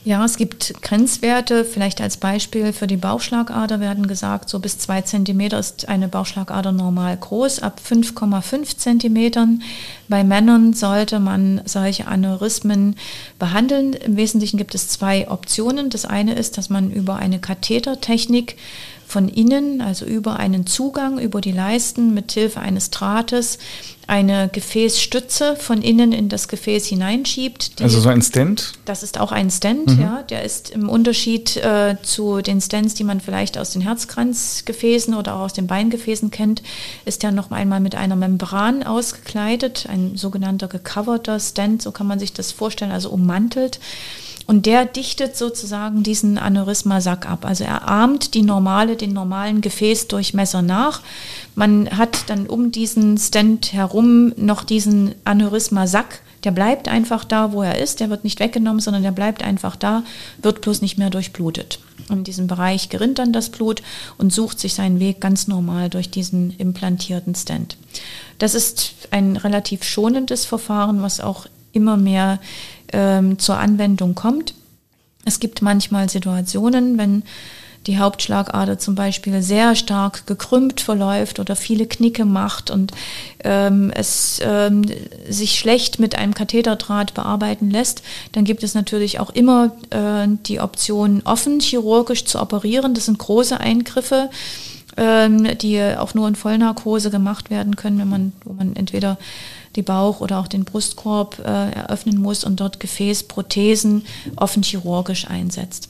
Ja, 0.08 0.24
es 0.24 0.38
gibt 0.38 0.74
Grenzwerte, 0.82 1.66
vielleicht 1.66 2.00
als 2.00 2.16
Beispiel 2.16 2.72
für 2.72 2.88
die 2.88 2.96
Bauchschlagader 2.96 3.82
werden 3.82 4.08
gesagt, 4.08 4.48
so 4.48 4.60
bis 4.60 4.80
zwei 4.80 5.02
Zentimeter 5.02 5.60
ist 5.60 5.90
eine 5.90 6.08
Bauchschlagader 6.08 6.72
normal 6.72 7.18
groß, 7.18 7.60
ab 7.60 7.82
5,5 7.86 8.78
Zentimetern. 8.78 9.64
Bei 10.08 10.24
Männern 10.24 10.72
sollte 10.72 11.20
man 11.20 11.60
solche 11.66 12.08
Aneurysmen 12.08 12.96
behandeln. 13.38 13.92
Im 13.92 14.16
Wesentlichen 14.16 14.56
gibt 14.56 14.76
es 14.76 14.88
zwei 14.88 15.30
Optionen. 15.30 15.90
Das 15.90 16.06
eine 16.06 16.36
ist, 16.36 16.58
dass 16.58 16.70
man 16.70 16.90
über 16.90 17.18
eine 17.18 17.40
Kathetertechnik 17.40 18.56
von 19.08 19.30
innen, 19.30 19.80
also 19.80 20.06
über 20.06 20.36
einen 20.36 20.68
Zugang, 20.68 21.18
über 21.18 21.40
die 21.40 21.54
Leisten 21.54 22.14
mit 22.14 22.34
Hilfe 22.34 22.60
eines 22.60 22.92
Drahtes 22.92 23.58
eine 24.06 24.50
Gefäßstütze 24.50 25.56
von 25.58 25.82
innen 25.82 26.12
in 26.12 26.28
das 26.30 26.48
Gefäß 26.48 26.86
hineinschiebt. 26.88 27.80
Die, 27.80 27.84
also 27.84 28.00
so 28.00 28.10
ein 28.10 28.22
Stent? 28.22 28.74
Das 28.86 29.04
ist 29.04 29.20
auch 29.20 29.32
ein 29.32 29.50
Stent, 29.50 29.98
mhm. 29.98 30.02
ja. 30.02 30.24
Der 30.24 30.44
ist 30.44 30.72
im 30.72 30.90
Unterschied 30.90 31.58
äh, 31.58 31.96
zu 32.02 32.42
den 32.42 32.60
Stents, 32.60 32.94
die 32.96 33.04
man 33.04 33.22
vielleicht 33.22 33.58
aus 33.58 33.72
den 33.72 33.82
Herzkranzgefäßen 33.82 35.14
oder 35.14 35.36
auch 35.36 35.42
aus 35.42 35.54
den 35.54 35.68
Beingefäßen 35.68 36.32
kennt, 36.32 36.62
ist 37.06 37.24
der 37.24 37.32
noch 37.32 37.52
einmal 37.52 37.82
mit 37.82 37.96
einer 37.96 38.16
Membran 38.16 38.84
ausgekleidet, 38.84 39.88
ein 39.90 40.16
sogenannter 40.16 40.68
gecoverter 40.68 41.40
Stent, 41.40 41.82
so 41.82 41.92
kann 41.92 42.08
man 42.08 42.20
sich 42.20 42.34
das 42.34 42.52
vorstellen, 42.52 42.92
also 42.92 43.10
ummantelt. 43.10 43.80
Und 44.48 44.66
der 44.66 44.86
dichtet 44.86 45.36
sozusagen 45.36 46.04
diesen 46.04 46.38
Aneurysmasack 46.38 47.30
ab. 47.30 47.46
Also 47.46 47.66
er 47.66 47.88
ahmt 47.88 48.34
die 48.34 48.44
normale, 48.44 48.96
den 48.96 49.12
normalen 49.12 49.60
Gefäßdurchmesser 49.60 50.62
nach. 50.62 51.02
Man 51.54 51.90
hat 51.98 52.30
dann 52.30 52.48
um 52.48 52.72
diesen 52.72 53.18
Stent 53.18 53.74
herum 53.74 54.34
noch 54.38 54.64
diesen 54.64 55.14
Aneurysmasack. 55.26 56.22
Der 56.46 56.52
bleibt 56.52 56.88
einfach 56.88 57.26
da, 57.26 57.52
wo 57.52 57.62
er 57.62 57.78
ist. 57.78 58.00
Der 58.00 58.10
wird 58.10 58.24
nicht 58.24 58.40
weggenommen, 58.40 58.80
sondern 58.80 59.04
der 59.04 59.12
bleibt 59.12 59.44
einfach 59.44 59.76
da, 59.76 60.04
wird 60.42 60.62
bloß 60.62 60.82
nicht 60.82 60.98
mehr 60.98 61.10
durchblutet. 61.10 61.80
In 62.10 62.24
diesem 62.24 62.48
Bereich 62.48 62.88
gerinnt 62.88 63.20
dann 63.20 63.34
das 63.34 63.50
Blut 63.50 63.82
und 64.18 64.32
sucht 64.32 64.62
sich 64.62 64.74
seinen 64.74 65.02
Weg 65.02 65.20
ganz 65.20 65.48
normal 65.48 65.90
durch 65.90 66.10
diesen 66.10 66.52
implantierten 66.58 67.36
Stent. 67.36 67.76
Das 68.40 68.56
ist 68.56 68.94
ein 69.12 69.36
relativ 69.36 69.84
schonendes 69.84 70.46
Verfahren, 70.46 71.02
was 71.02 71.20
auch 71.20 71.48
immer 71.74 71.98
mehr 71.98 72.40
ähm, 72.94 73.40
zur 73.40 73.58
Anwendung 73.58 74.16
kommt. 74.16 74.54
Es 75.26 75.40
gibt 75.40 75.62
manchmal 75.62 76.10
Situationen, 76.10 76.98
wenn 76.98 77.24
die 77.88 77.98
Hauptschlagader 77.98 78.78
zum 78.78 78.96
Beispiel 78.96 79.42
sehr 79.42 79.76
stark 79.76 80.28
gekrümmt 80.28 80.82
verläuft 80.82 81.40
oder 81.40 81.56
viele 81.56 81.86
Knicke 81.86 82.26
macht 82.26 82.70
und 82.70 82.92
ähm, 83.44 83.92
es 83.96 84.40
ähm, 84.44 84.84
sich 85.30 85.58
schlecht 85.58 86.00
mit 86.00 86.16
einem 86.16 86.34
Katheterdraht 86.34 87.14
bearbeiten 87.14 87.72
lässt, 87.72 88.04
dann 88.34 88.44
gibt 88.44 88.64
es 88.64 88.74
natürlich 88.74 89.20
auch 89.20 89.30
immer 89.30 89.72
äh, 89.90 90.28
die 90.46 90.60
Option, 90.60 91.22
offen 91.24 91.60
chirurgisch 91.60 92.26
zu 92.26 92.42
operieren. 92.42 92.94
Das 92.94 93.06
sind 93.06 93.20
große 93.20 93.60
Eingriffe, 93.60 94.30
ähm, 94.98 95.58
die 95.58 95.82
auch 95.82 96.14
nur 96.14 96.28
in 96.28 96.36
Vollnarkose 96.36 97.10
gemacht 97.10 97.50
werden 97.50 97.78
können, 97.78 98.00
wenn 98.00 98.10
man, 98.10 98.34
wo 98.44 98.54
man 98.54 98.76
entweder 98.76 99.18
die 99.78 99.84
Bauch- 99.84 100.20
oder 100.20 100.40
auch 100.40 100.48
den 100.48 100.66
Brustkorb 100.66 101.40
äh, 101.40 101.72
eröffnen 101.72 102.18
muss 102.18 102.44
und 102.44 102.60
dort 102.60 102.82
Gefäßprothesen 102.82 104.06
offen 104.36 104.64
chirurgisch 104.64 105.30
einsetzt. 105.30 105.90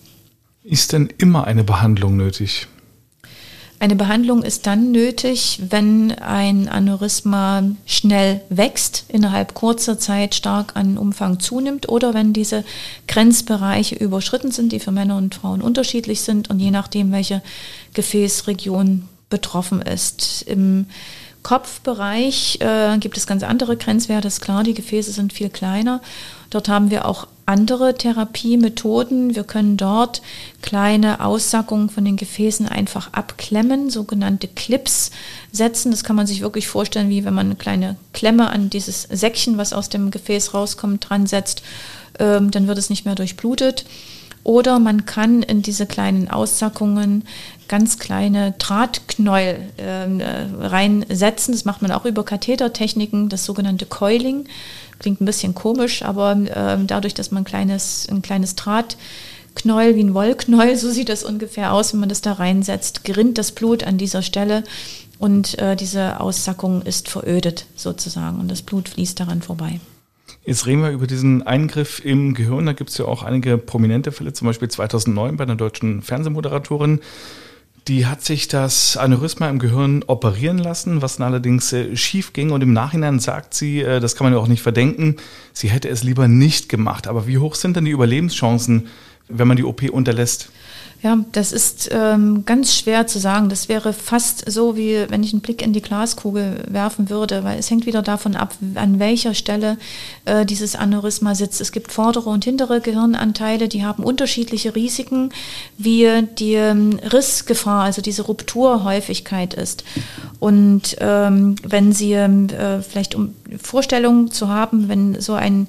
Ist 0.63 0.93
denn 0.93 1.09
immer 1.17 1.45
eine 1.45 1.63
Behandlung 1.63 2.17
nötig? 2.17 2.67
Eine 3.79 3.95
Behandlung 3.95 4.41
ist 4.41 4.65
dann 4.65 4.91
nötig, 4.91 5.61
wenn 5.69 6.11
ein 6.13 6.67
Aneurysma 6.67 7.63
schnell 7.85 8.41
wächst, 8.49 9.05
innerhalb 9.07 9.53
kurzer 9.53 9.99
Zeit 9.99 10.33
stark 10.33 10.75
an 10.75 10.97
Umfang 10.97 11.39
zunimmt 11.39 11.87
oder 11.87 12.15
wenn 12.15 12.33
diese 12.33 12.63
Grenzbereiche 13.07 13.93
überschritten 13.95 14.51
sind, 14.51 14.71
die 14.71 14.79
für 14.79 14.91
Männer 14.91 15.17
und 15.17 15.35
Frauen 15.35 15.61
unterschiedlich 15.61 16.21
sind 16.21 16.49
und 16.49 16.59
je 16.59 16.71
nachdem, 16.71 17.11
welche 17.11 17.43
Gefäßregion 17.93 19.07
betroffen 19.29 19.81
ist. 19.81 20.41
Im 20.47 20.87
Kopfbereich 21.47 22.59
äh, 22.59 22.97
gibt 22.97 23.15
es 23.15 23.25
ganz 23.25 23.41
andere 23.41 23.77
Grenzwerte, 23.77 24.27
ist 24.27 24.41
klar, 24.41 24.63
die 24.63 24.73
Gefäße 24.73 25.13
sind 25.13 25.31
viel 25.31 25.49
kleiner. 25.49 26.01
Dort 26.49 26.67
haben 26.67 26.91
wir 26.91 27.05
auch 27.05 27.25
andere 27.45 27.95
Therapiemethoden. 27.95 29.33
Wir 29.33 29.45
können 29.45 29.77
dort 29.77 30.21
kleine 30.61 31.21
Aussackungen 31.23 31.89
von 31.89 32.03
den 32.03 32.17
Gefäßen 32.17 32.67
einfach 32.67 33.13
abklemmen, 33.13 33.89
sogenannte 33.89 34.49
Clips 34.49 35.11
setzen. 35.53 35.91
Das 35.91 36.03
kann 36.03 36.17
man 36.17 36.27
sich 36.27 36.41
wirklich 36.41 36.67
vorstellen, 36.67 37.09
wie 37.09 37.23
wenn 37.23 37.33
man 37.33 37.45
eine 37.45 37.55
kleine 37.55 37.95
Klemme 38.11 38.49
an 38.49 38.69
dieses 38.69 39.03
Säckchen, 39.03 39.57
was 39.57 39.71
aus 39.71 39.87
dem 39.87 40.11
Gefäß 40.11 40.53
rauskommt, 40.53 41.09
dran 41.09 41.27
setzt. 41.27 41.61
Ähm, 42.19 42.51
dann 42.51 42.67
wird 42.67 42.77
es 42.77 42.89
nicht 42.89 43.05
mehr 43.05 43.15
durchblutet. 43.15 43.85
Oder 44.47 44.79
man 44.79 45.05
kann 45.05 45.43
in 45.43 45.61
diese 45.61 45.85
kleinen 45.85 46.29
Aussackungen 46.29 47.25
ganz 47.67 47.99
kleine 47.99 48.53
Drahtknäuel 48.57 49.59
ähm, 49.77 50.21
äh, 50.21 50.45
reinsetzen. 50.65 51.53
Das 51.53 51.65
macht 51.65 51.81
man 51.81 51.91
auch 51.91 52.05
über 52.05 52.23
Kathetertechniken, 52.23 53.27
das 53.27 53.43
sogenannte 53.43 53.85
Coiling. 53.85 54.45
Klingt 54.99 55.19
ein 55.19 55.25
bisschen 55.25 55.53
komisch, 55.53 56.01
aber 56.01 56.31
äh, 56.31 56.77
dadurch, 56.87 57.13
dass 57.13 57.29
man 57.29 57.41
ein 57.41 57.45
kleines, 57.45 58.07
ein 58.09 58.21
kleines 58.21 58.55
Drahtknäuel 58.55 59.97
wie 59.97 60.03
ein 60.05 60.13
Wollknäuel, 60.13 60.77
so 60.77 60.91
sieht 60.91 61.09
das 61.09 61.25
ungefähr 61.25 61.73
aus, 61.73 61.91
wenn 61.91 61.99
man 61.99 62.07
das 62.07 62.21
da 62.21 62.31
reinsetzt, 62.31 63.03
gerinnt 63.03 63.37
das 63.37 63.51
Blut 63.51 63.83
an 63.83 63.97
dieser 63.97 64.21
Stelle 64.21 64.63
und 65.19 65.59
äh, 65.59 65.75
diese 65.75 66.21
Aussackung 66.21 66.83
ist 66.83 67.09
verödet 67.09 67.65
sozusagen 67.75 68.39
und 68.39 68.49
das 68.49 68.61
Blut 68.61 68.87
fließt 68.87 69.19
daran 69.19 69.41
vorbei. 69.41 69.81
Jetzt 70.47 70.65
reden 70.65 70.81
wir 70.81 70.91
über 70.91 71.07
diesen 71.07 71.45
Eingriff 71.45 71.99
im 72.05 72.33
Gehirn. 72.33 72.67
Da 72.67 72.71
gibt 72.71 72.89
es 72.89 72.97
ja 72.97 73.03
auch 73.03 73.21
einige 73.21 73.57
prominente 73.57 74.13
Fälle, 74.13 74.31
zum 74.31 74.47
Beispiel 74.47 74.69
2009 74.69 75.35
bei 75.35 75.43
einer 75.43 75.57
deutschen 75.57 76.01
Fernsehmoderatorin. 76.01 77.01
Die 77.89 78.05
hat 78.05 78.23
sich 78.23 78.47
das 78.47 78.95
Aneurysma 78.95 79.49
im 79.49 79.59
Gehirn 79.59 80.05
operieren 80.07 80.57
lassen, 80.57 81.01
was 81.01 81.19
allerdings 81.19 81.73
äh, 81.73 81.97
schief 81.97 82.31
ging. 82.31 82.51
Und 82.51 82.61
im 82.61 82.71
Nachhinein 82.71 83.19
sagt 83.19 83.55
sie, 83.55 83.81
äh, 83.81 83.99
das 83.99 84.15
kann 84.15 84.23
man 84.23 84.31
ja 84.31 84.39
auch 84.39 84.47
nicht 84.47 84.61
verdenken, 84.61 85.17
sie 85.51 85.69
hätte 85.69 85.89
es 85.89 86.05
lieber 86.05 86.29
nicht 86.29 86.69
gemacht. 86.69 87.07
Aber 87.07 87.27
wie 87.27 87.39
hoch 87.39 87.55
sind 87.55 87.75
denn 87.75 87.83
die 87.83 87.91
Überlebenschancen, 87.91 88.87
wenn 89.27 89.49
man 89.49 89.57
die 89.57 89.65
OP 89.65 89.89
unterlässt? 89.89 90.49
Ja, 91.03 91.15
das 91.31 91.51
ist 91.51 91.89
ähm, 91.91 92.43
ganz 92.45 92.73
schwer 92.73 93.05
zu 93.05 93.19
sagen. 93.19 93.49
Das 93.49 93.69
wäre 93.69 93.93
fast 93.93 94.49
so, 94.49 94.75
wie 94.75 95.05
wenn 95.09 95.21
ich 95.21 95.31
einen 95.31 95.41
Blick 95.41 95.61
in 95.61 95.71
die 95.71 95.81
Glaskugel 95.81 96.63
werfen 96.67 97.11
würde, 97.11 97.43
weil 97.43 97.59
es 97.59 97.69
hängt 97.69 97.85
wieder 97.85 98.01
davon 98.01 98.35
ab, 98.35 98.55
an 98.73 98.97
welcher 98.97 99.35
Stelle 99.35 99.77
äh, 100.25 100.43
dieses 100.43 100.75
Aneurysma 100.75 101.35
sitzt. 101.35 101.61
Es 101.61 101.71
gibt 101.71 101.91
vordere 101.91 102.31
und 102.31 102.45
hintere 102.45 102.81
Gehirnanteile, 102.81 103.67
die 103.67 103.85
haben 103.85 104.03
unterschiedliche 104.03 104.75
Risiken, 104.75 105.29
wie 105.77 106.09
die 106.39 106.55
ähm, 106.55 106.99
Rissgefahr, 107.13 107.83
also 107.83 108.01
diese 108.01 108.23
Rupturhäufigkeit 108.23 109.53
ist. 109.53 109.83
Und 110.39 110.95
ähm, 110.99 111.57
wenn 111.61 111.91
Sie 111.91 112.13
ähm, 112.13 112.49
äh, 112.49 112.81
vielleicht 112.81 113.13
um 113.13 113.35
Vorstellungen 113.61 114.31
zu 114.31 114.49
haben, 114.49 114.89
wenn 114.89 115.19
so 115.19 115.33
ein 115.33 115.67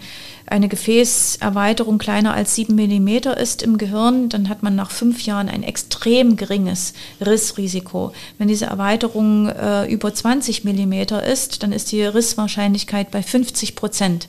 eine 0.51 0.69
Gefäßerweiterung 0.69 1.99
kleiner 1.99 2.35
als 2.35 2.55
sieben 2.55 2.75
Millimeter 2.75 3.37
ist 3.37 3.63
im 3.63 3.79
Gehirn, 3.79 4.29
dann 4.29 4.49
hat 4.49 4.63
man 4.63 4.75
nach 4.75 4.91
fünf 4.91 5.23
Jahren 5.23 5.49
ein 5.49 5.63
extrem 5.63 6.37
geringes 6.37 6.95
Rissrisiko. 7.21 8.13
Wenn 8.39 8.49
diese 8.49 8.67
Erweiterung 8.67 9.49
äh, 9.49 9.91
über 9.93 10.13
20 10.13 10.65
Millimeter 10.65 11.23
ist, 11.23 11.63
dann 11.63 11.73
ist 11.73 11.93
die 11.93 12.03
Risswahrscheinlichkeit 12.03 13.11
bei 13.11 13.23
50 13.23 13.77
Prozent 13.77 14.29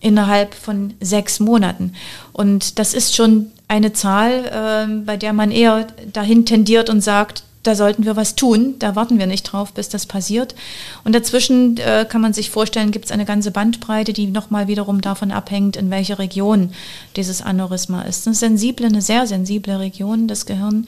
innerhalb 0.00 0.54
von 0.54 0.94
sechs 1.00 1.40
Monaten. 1.40 1.94
Und 2.32 2.78
das 2.78 2.94
ist 2.94 3.14
schon 3.14 3.50
eine 3.68 3.92
Zahl, 3.92 4.44
äh, 4.44 5.04
bei 5.04 5.16
der 5.16 5.32
man 5.32 5.50
eher 5.50 5.86
dahin 6.12 6.46
tendiert 6.46 6.90
und 6.90 7.00
sagt, 7.00 7.44
da 7.64 7.74
sollten 7.74 8.04
wir 8.04 8.14
was 8.14 8.36
tun. 8.36 8.76
Da 8.78 8.94
warten 8.94 9.18
wir 9.18 9.26
nicht 9.26 9.42
drauf, 9.42 9.72
bis 9.72 9.88
das 9.88 10.06
passiert. 10.06 10.54
Und 11.02 11.14
dazwischen 11.14 11.78
äh, 11.78 12.06
kann 12.08 12.20
man 12.20 12.32
sich 12.32 12.50
vorstellen, 12.50 12.92
gibt 12.92 13.06
es 13.06 13.10
eine 13.10 13.24
ganze 13.24 13.50
Bandbreite, 13.50 14.12
die 14.12 14.26
nochmal 14.26 14.68
wiederum 14.68 15.00
davon 15.00 15.32
abhängt, 15.32 15.76
in 15.76 15.90
welcher 15.90 16.18
Region 16.18 16.70
dieses 17.16 17.42
Aneurysma 17.42 18.02
ist. 18.02 18.26
Eine 18.26 18.36
sensible, 18.36 18.86
eine 18.86 19.02
sehr 19.02 19.26
sensible 19.26 19.78
Region 19.78 20.28
des 20.28 20.46
Gehirns. 20.46 20.86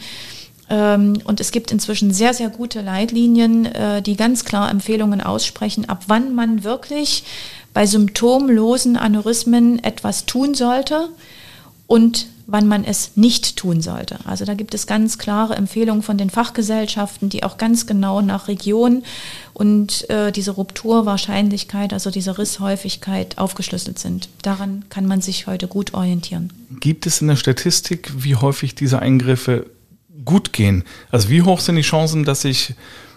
Ähm, 0.68 1.18
und 1.24 1.40
es 1.40 1.52
gibt 1.52 1.70
inzwischen 1.70 2.12
sehr, 2.12 2.34
sehr 2.34 2.50
gute 2.50 2.82
Leitlinien, 2.82 3.66
äh, 3.66 4.02
die 4.02 4.16
ganz 4.16 4.44
klar 4.44 4.70
Empfehlungen 4.70 5.20
aussprechen, 5.20 5.88
ab 5.88 6.04
wann 6.08 6.34
man 6.34 6.64
wirklich 6.64 7.24
bei 7.72 7.86
symptomlosen 7.86 8.96
Aneurysmen 8.96 9.82
etwas 9.84 10.26
tun 10.26 10.54
sollte 10.54 11.08
und 11.86 12.26
wann 12.46 12.66
man 12.68 12.85
es 12.85 13.12
nicht 13.16 13.56
tun 13.56 13.80
sollte. 13.80 14.18
Also 14.24 14.44
da 14.44 14.54
gibt 14.54 14.74
es 14.74 14.87
ganz 14.87 15.18
klare 15.18 15.56
Empfehlungen 15.56 16.02
von 16.02 16.16
den 16.16 16.30
Fachgesellschaften, 16.30 17.28
die 17.28 17.42
auch 17.42 17.59
ganz 17.59 17.87
genau 17.87 18.20
nach 18.20 18.48
Region 18.48 19.02
und 19.52 20.09
äh, 20.11 20.30
diese 20.30 20.52
Rupturwahrscheinlichkeit, 20.52 21.92
also 21.92 22.11
diese 22.11 22.38
Risshäufigkeit 22.38 23.38
aufgeschlüsselt 23.38 23.98
sind. 23.98 24.28
Daran 24.42 24.85
kann 24.88 25.06
man 25.06 25.20
sich 25.20 25.46
heute 25.46 25.66
gut 25.66 25.94
orientieren. 25.94 26.52
Gibt 26.80 27.06
es 27.06 27.20
in 27.20 27.28
der 27.28 27.37
Statistik, 27.37 28.12
wie 28.16 28.37
häufig 28.37 28.74
diese 28.74 29.00
Eingriffe 29.00 29.66
gut 30.24 30.52
gehen? 30.52 30.85
Also 31.11 31.28
wie 31.28 31.42
hoch 31.42 31.61
sind 31.61 31.76
die 31.76 31.82
Chancen, 31.82 32.24
dass 32.24 32.44
ich 32.44 32.74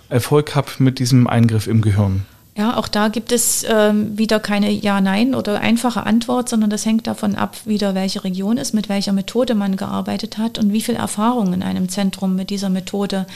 Erfolg 0.09 0.55
habe 0.55 0.69
mit 0.79 0.97
diesem 0.97 1.27
Eingriff 1.27 1.67
im 1.67 1.81
Gehirn? 1.81 2.25
Ja, 2.59 2.75
auch 2.75 2.89
da 2.89 3.07
gibt 3.07 3.31
es 3.31 3.65
ähm, 3.69 4.17
wieder 4.17 4.41
keine 4.41 4.69
Ja-Nein 4.69 5.33
oder 5.33 5.61
einfache 5.61 6.05
Antwort, 6.05 6.49
sondern 6.49 6.69
das 6.69 6.85
hängt 6.85 7.07
davon 7.07 7.35
ab, 7.35 7.55
wieder 7.63 7.95
welche 7.95 8.25
Region 8.25 8.57
ist, 8.57 8.73
mit 8.73 8.89
welcher 8.89 9.13
Methode 9.13 9.55
man 9.55 9.77
gearbeitet 9.77 10.37
hat 10.37 10.59
und 10.59 10.73
wie 10.73 10.81
viel 10.81 10.95
Erfahrung 10.95 11.53
in 11.53 11.63
einem 11.63 11.87
Zentrum 11.87 12.35
mit 12.35 12.49
dieser 12.49 12.69
Methode 12.69 13.27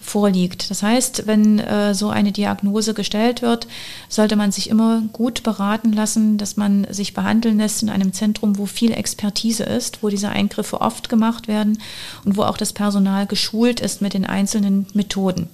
vorliegt. 0.00 0.70
Das 0.70 0.84
heißt, 0.84 1.26
wenn 1.26 1.58
äh, 1.58 1.92
so 1.92 2.10
eine 2.10 2.30
Diagnose 2.30 2.94
gestellt 2.94 3.42
wird, 3.42 3.66
sollte 4.08 4.36
man 4.36 4.52
sich 4.52 4.70
immer 4.70 5.02
gut 5.12 5.42
beraten 5.42 5.92
lassen, 5.92 6.38
dass 6.38 6.56
man 6.56 6.86
sich 6.88 7.14
behandeln 7.14 7.58
lässt 7.58 7.82
in 7.82 7.90
einem 7.90 8.12
Zentrum, 8.12 8.58
wo 8.58 8.66
viel 8.66 8.92
Expertise 8.92 9.64
ist, 9.64 10.04
wo 10.04 10.08
diese 10.08 10.28
Eingriffe 10.28 10.80
oft 10.80 11.08
gemacht 11.08 11.48
werden 11.48 11.80
und 12.24 12.36
wo 12.36 12.44
auch 12.44 12.56
das 12.56 12.72
Personal 12.72 13.26
geschult 13.26 13.80
ist 13.80 14.02
mit 14.02 14.14
den 14.14 14.24
einzelnen 14.24 14.86
Methoden. 14.94 15.48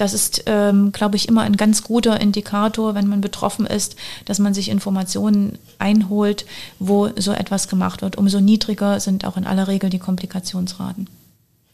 Das 0.00 0.14
ist, 0.14 0.44
ähm, 0.46 0.92
glaube 0.92 1.16
ich, 1.16 1.28
immer 1.28 1.42
ein 1.42 1.58
ganz 1.58 1.84
guter 1.84 2.18
Indikator, 2.22 2.94
wenn 2.94 3.06
man 3.06 3.20
betroffen 3.20 3.66
ist, 3.66 3.96
dass 4.24 4.38
man 4.38 4.54
sich 4.54 4.70
Informationen 4.70 5.58
einholt, 5.78 6.46
wo 6.78 7.10
so 7.18 7.32
etwas 7.32 7.68
gemacht 7.68 8.00
wird. 8.00 8.16
Umso 8.16 8.40
niedriger 8.40 8.98
sind 8.98 9.26
auch 9.26 9.36
in 9.36 9.44
aller 9.44 9.68
Regel 9.68 9.90
die 9.90 9.98
Komplikationsraten. 9.98 11.06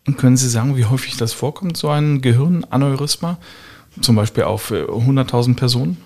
Und 0.08 0.18
können 0.18 0.36
Sie 0.36 0.48
sagen, 0.48 0.76
wie 0.76 0.86
häufig 0.86 1.16
das 1.16 1.32
vorkommt, 1.32 1.76
so 1.76 1.88
ein 1.88 2.20
Gehirnaneurysma? 2.20 3.38
Zum 4.00 4.16
Beispiel 4.16 4.42
auf 4.42 4.72
100.000 4.72 5.50
äh, 5.50 5.54
Personen? 5.54 5.96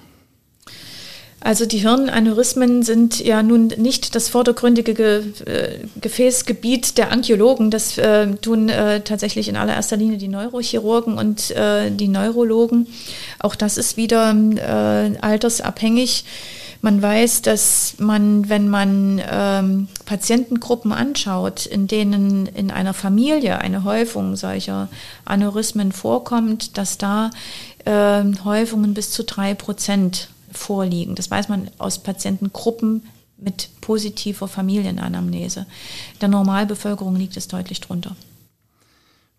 Also 1.43 1.65
die 1.65 1.79
Hirnaneurysmen 1.79 2.83
sind 2.83 3.19
ja 3.19 3.43
nun 3.43 3.69
nicht 3.69 4.15
das 4.15 4.29
vordergründige 4.29 4.93
Ge 4.93 5.23
äh, 5.47 5.79
Gefäßgebiet 5.99 6.99
der 6.99 7.11
Angiologen. 7.11 7.71
Das 7.71 7.97
äh, 7.97 8.27
tun 8.37 8.69
äh, 8.69 9.01
tatsächlich 9.01 9.49
in 9.49 9.57
allererster 9.57 9.97
Linie 9.97 10.19
die 10.19 10.29
Neurochirurgen 10.29 11.17
und 11.17 11.51
äh, 11.53 11.91
die 11.91 12.09
Neurologen. 12.09 12.89
Auch 13.39 13.55
das 13.55 13.79
ist 13.79 13.97
wieder 13.97 14.35
äh, 14.35 15.17
altersabhängig. 15.19 16.25
Man 16.83 17.01
weiß, 17.01 17.43
dass 17.43 17.95
man, 17.99 18.49
wenn 18.49 18.69
man 18.69 19.21
ähm, 19.31 19.89
Patientengruppen 20.07 20.93
anschaut, 20.93 21.67
in 21.67 21.87
denen 21.87 22.47
in 22.47 22.71
einer 22.71 22.95
Familie 22.95 23.59
eine 23.61 23.85
Häufung 23.85 24.37
solcher 24.37 24.89
Aneurysmen 25.27 25.93
vorkommt, 25.93 26.79
dass 26.79 26.97
da 26.97 27.31
äh, 27.85 28.23
Häufungen 28.45 28.95
bis 28.95 29.11
zu 29.11 29.25
drei 29.25 29.55
Prozent 29.55 30.29
vorliegen. 30.53 31.15
Das 31.15 31.31
weiß 31.31 31.49
man 31.49 31.71
aus 31.79 32.03
Patientengruppen 32.03 33.05
mit 33.37 33.71
positiver 33.81 34.49
Familienanamnese. 34.49 35.67
Der 36.21 36.29
Normalbevölkerung 36.29 37.17
liegt 37.17 37.37
es 37.37 37.49
deutlich 37.49 37.81
drunter. 37.81 38.17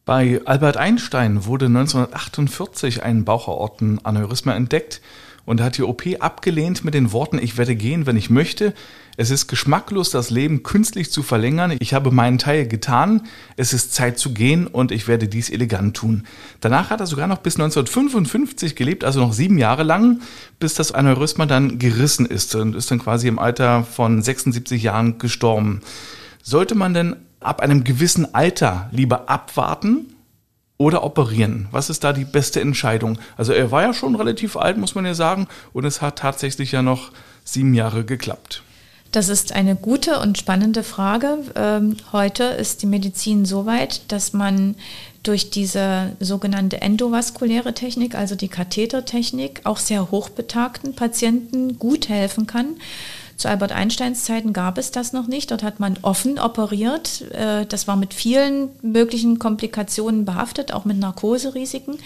Bei 0.05 0.41
Albert 0.45 0.77
Einstein 0.77 1.45
wurde 1.45 1.67
1948 1.67 3.03
ein 3.03 3.23
Bauchaortenaneurysma 3.23 4.53
entdeckt 4.53 5.01
und 5.45 5.61
hat 5.61 5.77
die 5.77 5.83
OP 5.83 6.03
abgelehnt 6.19 6.83
mit 6.85 6.93
den 6.93 7.11
Worten, 7.11 7.39
ich 7.39 7.57
werde 7.57 7.75
gehen, 7.75 8.05
wenn 8.05 8.17
ich 8.17 8.29
möchte. 8.29 8.73
Es 9.17 9.29
ist 9.29 9.47
geschmacklos, 9.47 10.09
das 10.09 10.29
Leben 10.29 10.63
künstlich 10.63 11.11
zu 11.11 11.21
verlängern. 11.21 11.75
Ich 11.79 11.93
habe 11.93 12.11
meinen 12.11 12.37
Teil 12.37 12.67
getan. 12.67 13.23
Es 13.57 13.73
ist 13.73 13.93
Zeit 13.93 14.17
zu 14.17 14.33
gehen 14.33 14.67
und 14.67 14.91
ich 14.91 15.07
werde 15.07 15.27
dies 15.27 15.49
elegant 15.49 15.97
tun. 15.97 16.23
Danach 16.61 16.89
hat 16.89 17.01
er 17.01 17.07
sogar 17.07 17.27
noch 17.27 17.39
bis 17.39 17.55
1955 17.55 18.75
gelebt, 18.75 19.03
also 19.03 19.19
noch 19.19 19.33
sieben 19.33 19.57
Jahre 19.57 19.83
lang, 19.83 20.21
bis 20.59 20.73
das 20.73 20.91
Aneurysma 20.91 21.45
dann 21.45 21.77
gerissen 21.77 22.25
ist 22.25 22.55
und 22.55 22.75
ist 22.75 22.89
dann 22.89 22.99
quasi 22.99 23.27
im 23.27 23.39
Alter 23.39 23.83
von 23.83 24.21
76 24.21 24.81
Jahren 24.81 25.17
gestorben. 25.17 25.81
Sollte 26.41 26.75
man 26.75 26.93
denn 26.93 27.15
ab 27.39 27.61
einem 27.61 27.83
gewissen 27.83 28.33
Alter 28.33 28.89
lieber 28.91 29.29
abwarten 29.29 30.10
oder 30.81 31.03
operieren? 31.03 31.67
Was 31.69 31.91
ist 31.91 32.03
da 32.03 32.11
die 32.11 32.25
beste 32.25 32.59
Entscheidung? 32.59 33.19
Also 33.37 33.53
er 33.53 33.69
war 33.69 33.83
ja 33.83 33.93
schon 33.93 34.15
relativ 34.15 34.57
alt, 34.57 34.77
muss 34.77 34.95
man 34.95 35.05
ja 35.05 35.13
sagen, 35.13 35.47
und 35.73 35.85
es 35.85 36.01
hat 36.01 36.17
tatsächlich 36.17 36.71
ja 36.71 36.81
noch 36.81 37.11
sieben 37.43 37.75
Jahre 37.75 38.03
geklappt. 38.03 38.63
Das 39.11 39.29
ist 39.29 39.51
eine 39.51 39.75
gute 39.75 40.19
und 40.19 40.37
spannende 40.37 40.83
Frage. 40.83 41.37
Ähm, 41.55 41.97
heute 42.13 42.45
ist 42.45 42.81
die 42.81 42.87
Medizin 42.87 43.45
so 43.45 43.65
weit, 43.65 44.11
dass 44.11 44.33
man 44.33 44.75
durch 45.21 45.51
diese 45.51 46.13
sogenannte 46.19 46.81
endovaskuläre 46.81 47.73
Technik, 47.73 48.15
also 48.15 48.35
die 48.35 48.47
Kathetertechnik, 48.47 49.61
auch 49.65 49.77
sehr 49.77 50.09
hochbetagten 50.09 50.95
Patienten 50.95 51.77
gut 51.77 52.09
helfen 52.09 52.47
kann. 52.47 52.77
Zu 53.41 53.49
Albert 53.49 53.71
Einsteins 53.71 54.23
Zeiten 54.23 54.53
gab 54.53 54.77
es 54.77 54.91
das 54.91 55.13
noch 55.13 55.25
nicht. 55.25 55.49
Dort 55.49 55.63
hat 55.63 55.79
man 55.79 55.97
offen 56.03 56.37
operiert. 56.37 57.21
Äh, 57.31 57.65
das 57.65 57.87
war 57.87 57.95
mit 57.95 58.13
vielen 58.13 58.69
möglichen 58.83 59.39
Komplikationen 59.39 60.25
behaftet, 60.25 60.71
auch 60.71 60.85
mit 60.85 60.99
Narkoserisiken. 60.99 61.97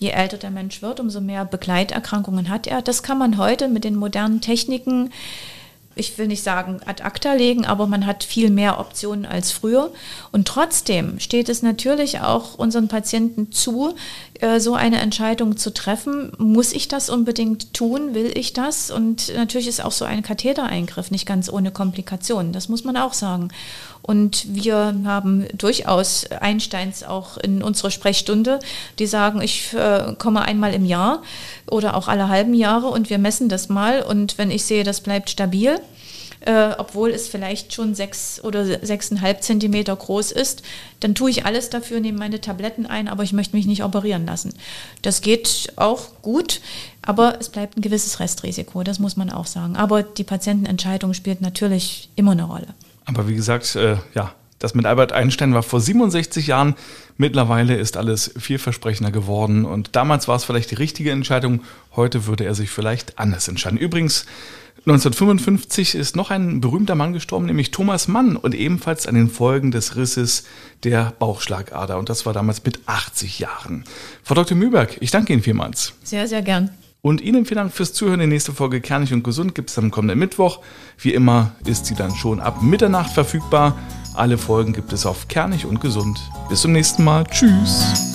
Je 0.00 0.08
älter 0.08 0.38
der 0.38 0.50
Mensch 0.50 0.82
wird, 0.82 0.98
umso 0.98 1.20
mehr 1.20 1.44
Begleiterkrankungen 1.44 2.48
hat 2.48 2.66
er. 2.66 2.82
Das 2.82 3.04
kann 3.04 3.16
man 3.16 3.38
heute 3.38 3.68
mit 3.68 3.84
den 3.84 3.94
modernen 3.94 4.40
Techniken 4.40 5.12
ich 5.94 6.16
will 6.18 6.26
nicht 6.26 6.42
sagen 6.42 6.80
ad 6.86 7.02
acta 7.02 7.34
legen, 7.34 7.66
aber 7.66 7.86
man 7.86 8.06
hat 8.06 8.24
viel 8.24 8.50
mehr 8.50 8.80
Optionen 8.80 9.26
als 9.26 9.52
früher. 9.52 9.92
Und 10.30 10.48
trotzdem 10.48 11.20
steht 11.20 11.48
es 11.48 11.62
natürlich 11.62 12.20
auch 12.20 12.54
unseren 12.54 12.88
Patienten 12.88 13.52
zu, 13.52 13.94
äh, 14.40 14.60
so 14.60 14.74
eine 14.74 15.00
Entscheidung 15.00 15.56
zu 15.56 15.72
treffen. 15.72 16.32
Muss 16.38 16.72
ich 16.72 16.88
das 16.88 17.10
unbedingt 17.10 17.74
tun? 17.74 18.14
Will 18.14 18.32
ich 18.34 18.52
das? 18.52 18.90
Und 18.90 19.34
natürlich 19.34 19.68
ist 19.68 19.84
auch 19.84 19.92
so 19.92 20.04
ein 20.04 20.22
Kathetereingriff 20.22 21.10
nicht 21.10 21.26
ganz 21.26 21.50
ohne 21.50 21.70
Komplikationen. 21.70 22.52
Das 22.52 22.68
muss 22.68 22.84
man 22.84 22.96
auch 22.96 23.12
sagen. 23.12 23.48
Und 24.02 24.46
wir 24.52 24.94
haben 25.04 25.46
durchaus 25.54 26.26
Einsteins 26.30 27.04
auch 27.04 27.36
in 27.38 27.62
unserer 27.62 27.90
Sprechstunde, 27.90 28.58
die 28.98 29.06
sagen, 29.06 29.40
ich 29.40 29.72
äh, 29.74 30.14
komme 30.18 30.42
einmal 30.42 30.74
im 30.74 30.84
Jahr 30.84 31.22
oder 31.70 31.96
auch 31.96 32.08
alle 32.08 32.28
halben 32.28 32.54
Jahre 32.54 32.88
und 32.88 33.10
wir 33.10 33.18
messen 33.18 33.48
das 33.48 33.68
mal. 33.68 34.02
Und 34.02 34.38
wenn 34.38 34.50
ich 34.50 34.64
sehe, 34.64 34.82
das 34.82 35.02
bleibt 35.02 35.30
stabil, 35.30 35.80
äh, 36.44 36.72
obwohl 36.78 37.10
es 37.10 37.28
vielleicht 37.28 37.72
schon 37.72 37.94
sechs 37.94 38.42
oder 38.42 38.84
sechseinhalb 38.84 39.42
Zentimeter 39.42 39.94
groß 39.94 40.32
ist, 40.32 40.62
dann 41.00 41.14
tue 41.14 41.30
ich 41.30 41.46
alles 41.46 41.70
dafür, 41.70 42.00
nehme 42.00 42.18
meine 42.18 42.40
Tabletten 42.40 42.86
ein, 42.86 43.06
aber 43.06 43.22
ich 43.22 43.32
möchte 43.32 43.54
mich 43.54 43.66
nicht 43.66 43.84
operieren 43.84 44.26
lassen. 44.26 44.52
Das 45.02 45.20
geht 45.20 45.72
auch 45.76 46.20
gut, 46.22 46.60
aber 47.00 47.38
es 47.40 47.48
bleibt 47.48 47.76
ein 47.76 47.82
gewisses 47.82 48.18
Restrisiko, 48.18 48.82
das 48.82 48.98
muss 48.98 49.16
man 49.16 49.30
auch 49.30 49.46
sagen. 49.46 49.76
Aber 49.76 50.02
die 50.02 50.24
Patientenentscheidung 50.24 51.14
spielt 51.14 51.40
natürlich 51.40 52.10
immer 52.16 52.32
eine 52.32 52.44
Rolle. 52.44 52.74
Aber 53.14 53.28
wie 53.28 53.34
gesagt, 53.34 53.76
äh, 53.76 53.96
ja, 54.14 54.32
das 54.58 54.74
mit 54.74 54.86
Albert 54.86 55.12
Einstein 55.12 55.54
war 55.54 55.64
vor 55.64 55.80
67 55.80 56.46
Jahren. 56.46 56.76
Mittlerweile 57.16 57.76
ist 57.76 57.96
alles 57.96 58.32
vielversprechender 58.38 59.10
geworden 59.10 59.64
und 59.64 59.96
damals 59.96 60.28
war 60.28 60.36
es 60.36 60.44
vielleicht 60.44 60.70
die 60.70 60.76
richtige 60.76 61.10
Entscheidung. 61.10 61.62
Heute 61.96 62.26
würde 62.26 62.44
er 62.44 62.54
sich 62.54 62.70
vielleicht 62.70 63.18
anders 63.18 63.48
entscheiden. 63.48 63.76
Übrigens, 63.76 64.24
1955 64.86 65.94
ist 65.94 66.16
noch 66.16 66.30
ein 66.30 66.60
berühmter 66.60 66.94
Mann 66.94 67.12
gestorben, 67.12 67.46
nämlich 67.46 67.70
Thomas 67.70 68.08
Mann 68.08 68.36
und 68.36 68.54
ebenfalls 68.54 69.06
an 69.06 69.14
den 69.14 69.30
Folgen 69.30 69.70
des 69.70 69.96
Risses 69.96 70.44
der 70.82 71.12
Bauchschlagader. 71.18 71.98
Und 71.98 72.08
das 72.08 72.26
war 72.26 72.32
damals 72.32 72.64
mit 72.64 72.80
80 72.86 73.38
Jahren. 73.38 73.84
Frau 74.24 74.34
Dr. 74.34 74.56
Mühlberg, 74.56 74.96
ich 75.00 75.10
danke 75.10 75.32
Ihnen 75.32 75.42
vielmals. 75.42 75.92
Sehr, 76.02 76.26
sehr 76.26 76.42
gern. 76.42 76.70
Und 77.04 77.20
Ihnen 77.20 77.44
vielen 77.44 77.58
Dank 77.58 77.72
fürs 77.72 77.92
Zuhören. 77.92 78.20
Die 78.20 78.28
nächste 78.28 78.52
Folge 78.52 78.80
Kernig 78.80 79.12
und 79.12 79.24
Gesund 79.24 79.56
gibt 79.56 79.70
es 79.70 79.78
am 79.78 79.90
kommenden 79.90 80.20
Mittwoch. 80.20 80.60
Wie 80.98 81.12
immer 81.12 81.50
ist 81.66 81.86
sie 81.86 81.96
dann 81.96 82.14
schon 82.14 82.38
ab 82.38 82.62
Mitternacht 82.62 83.10
verfügbar. 83.10 83.76
Alle 84.14 84.38
Folgen 84.38 84.72
gibt 84.72 84.92
es 84.92 85.04
auf 85.04 85.26
Kernig 85.26 85.66
und 85.66 85.80
Gesund. 85.80 86.20
Bis 86.48 86.60
zum 86.60 86.70
nächsten 86.70 87.02
Mal. 87.02 87.24
Tschüss. 87.24 88.11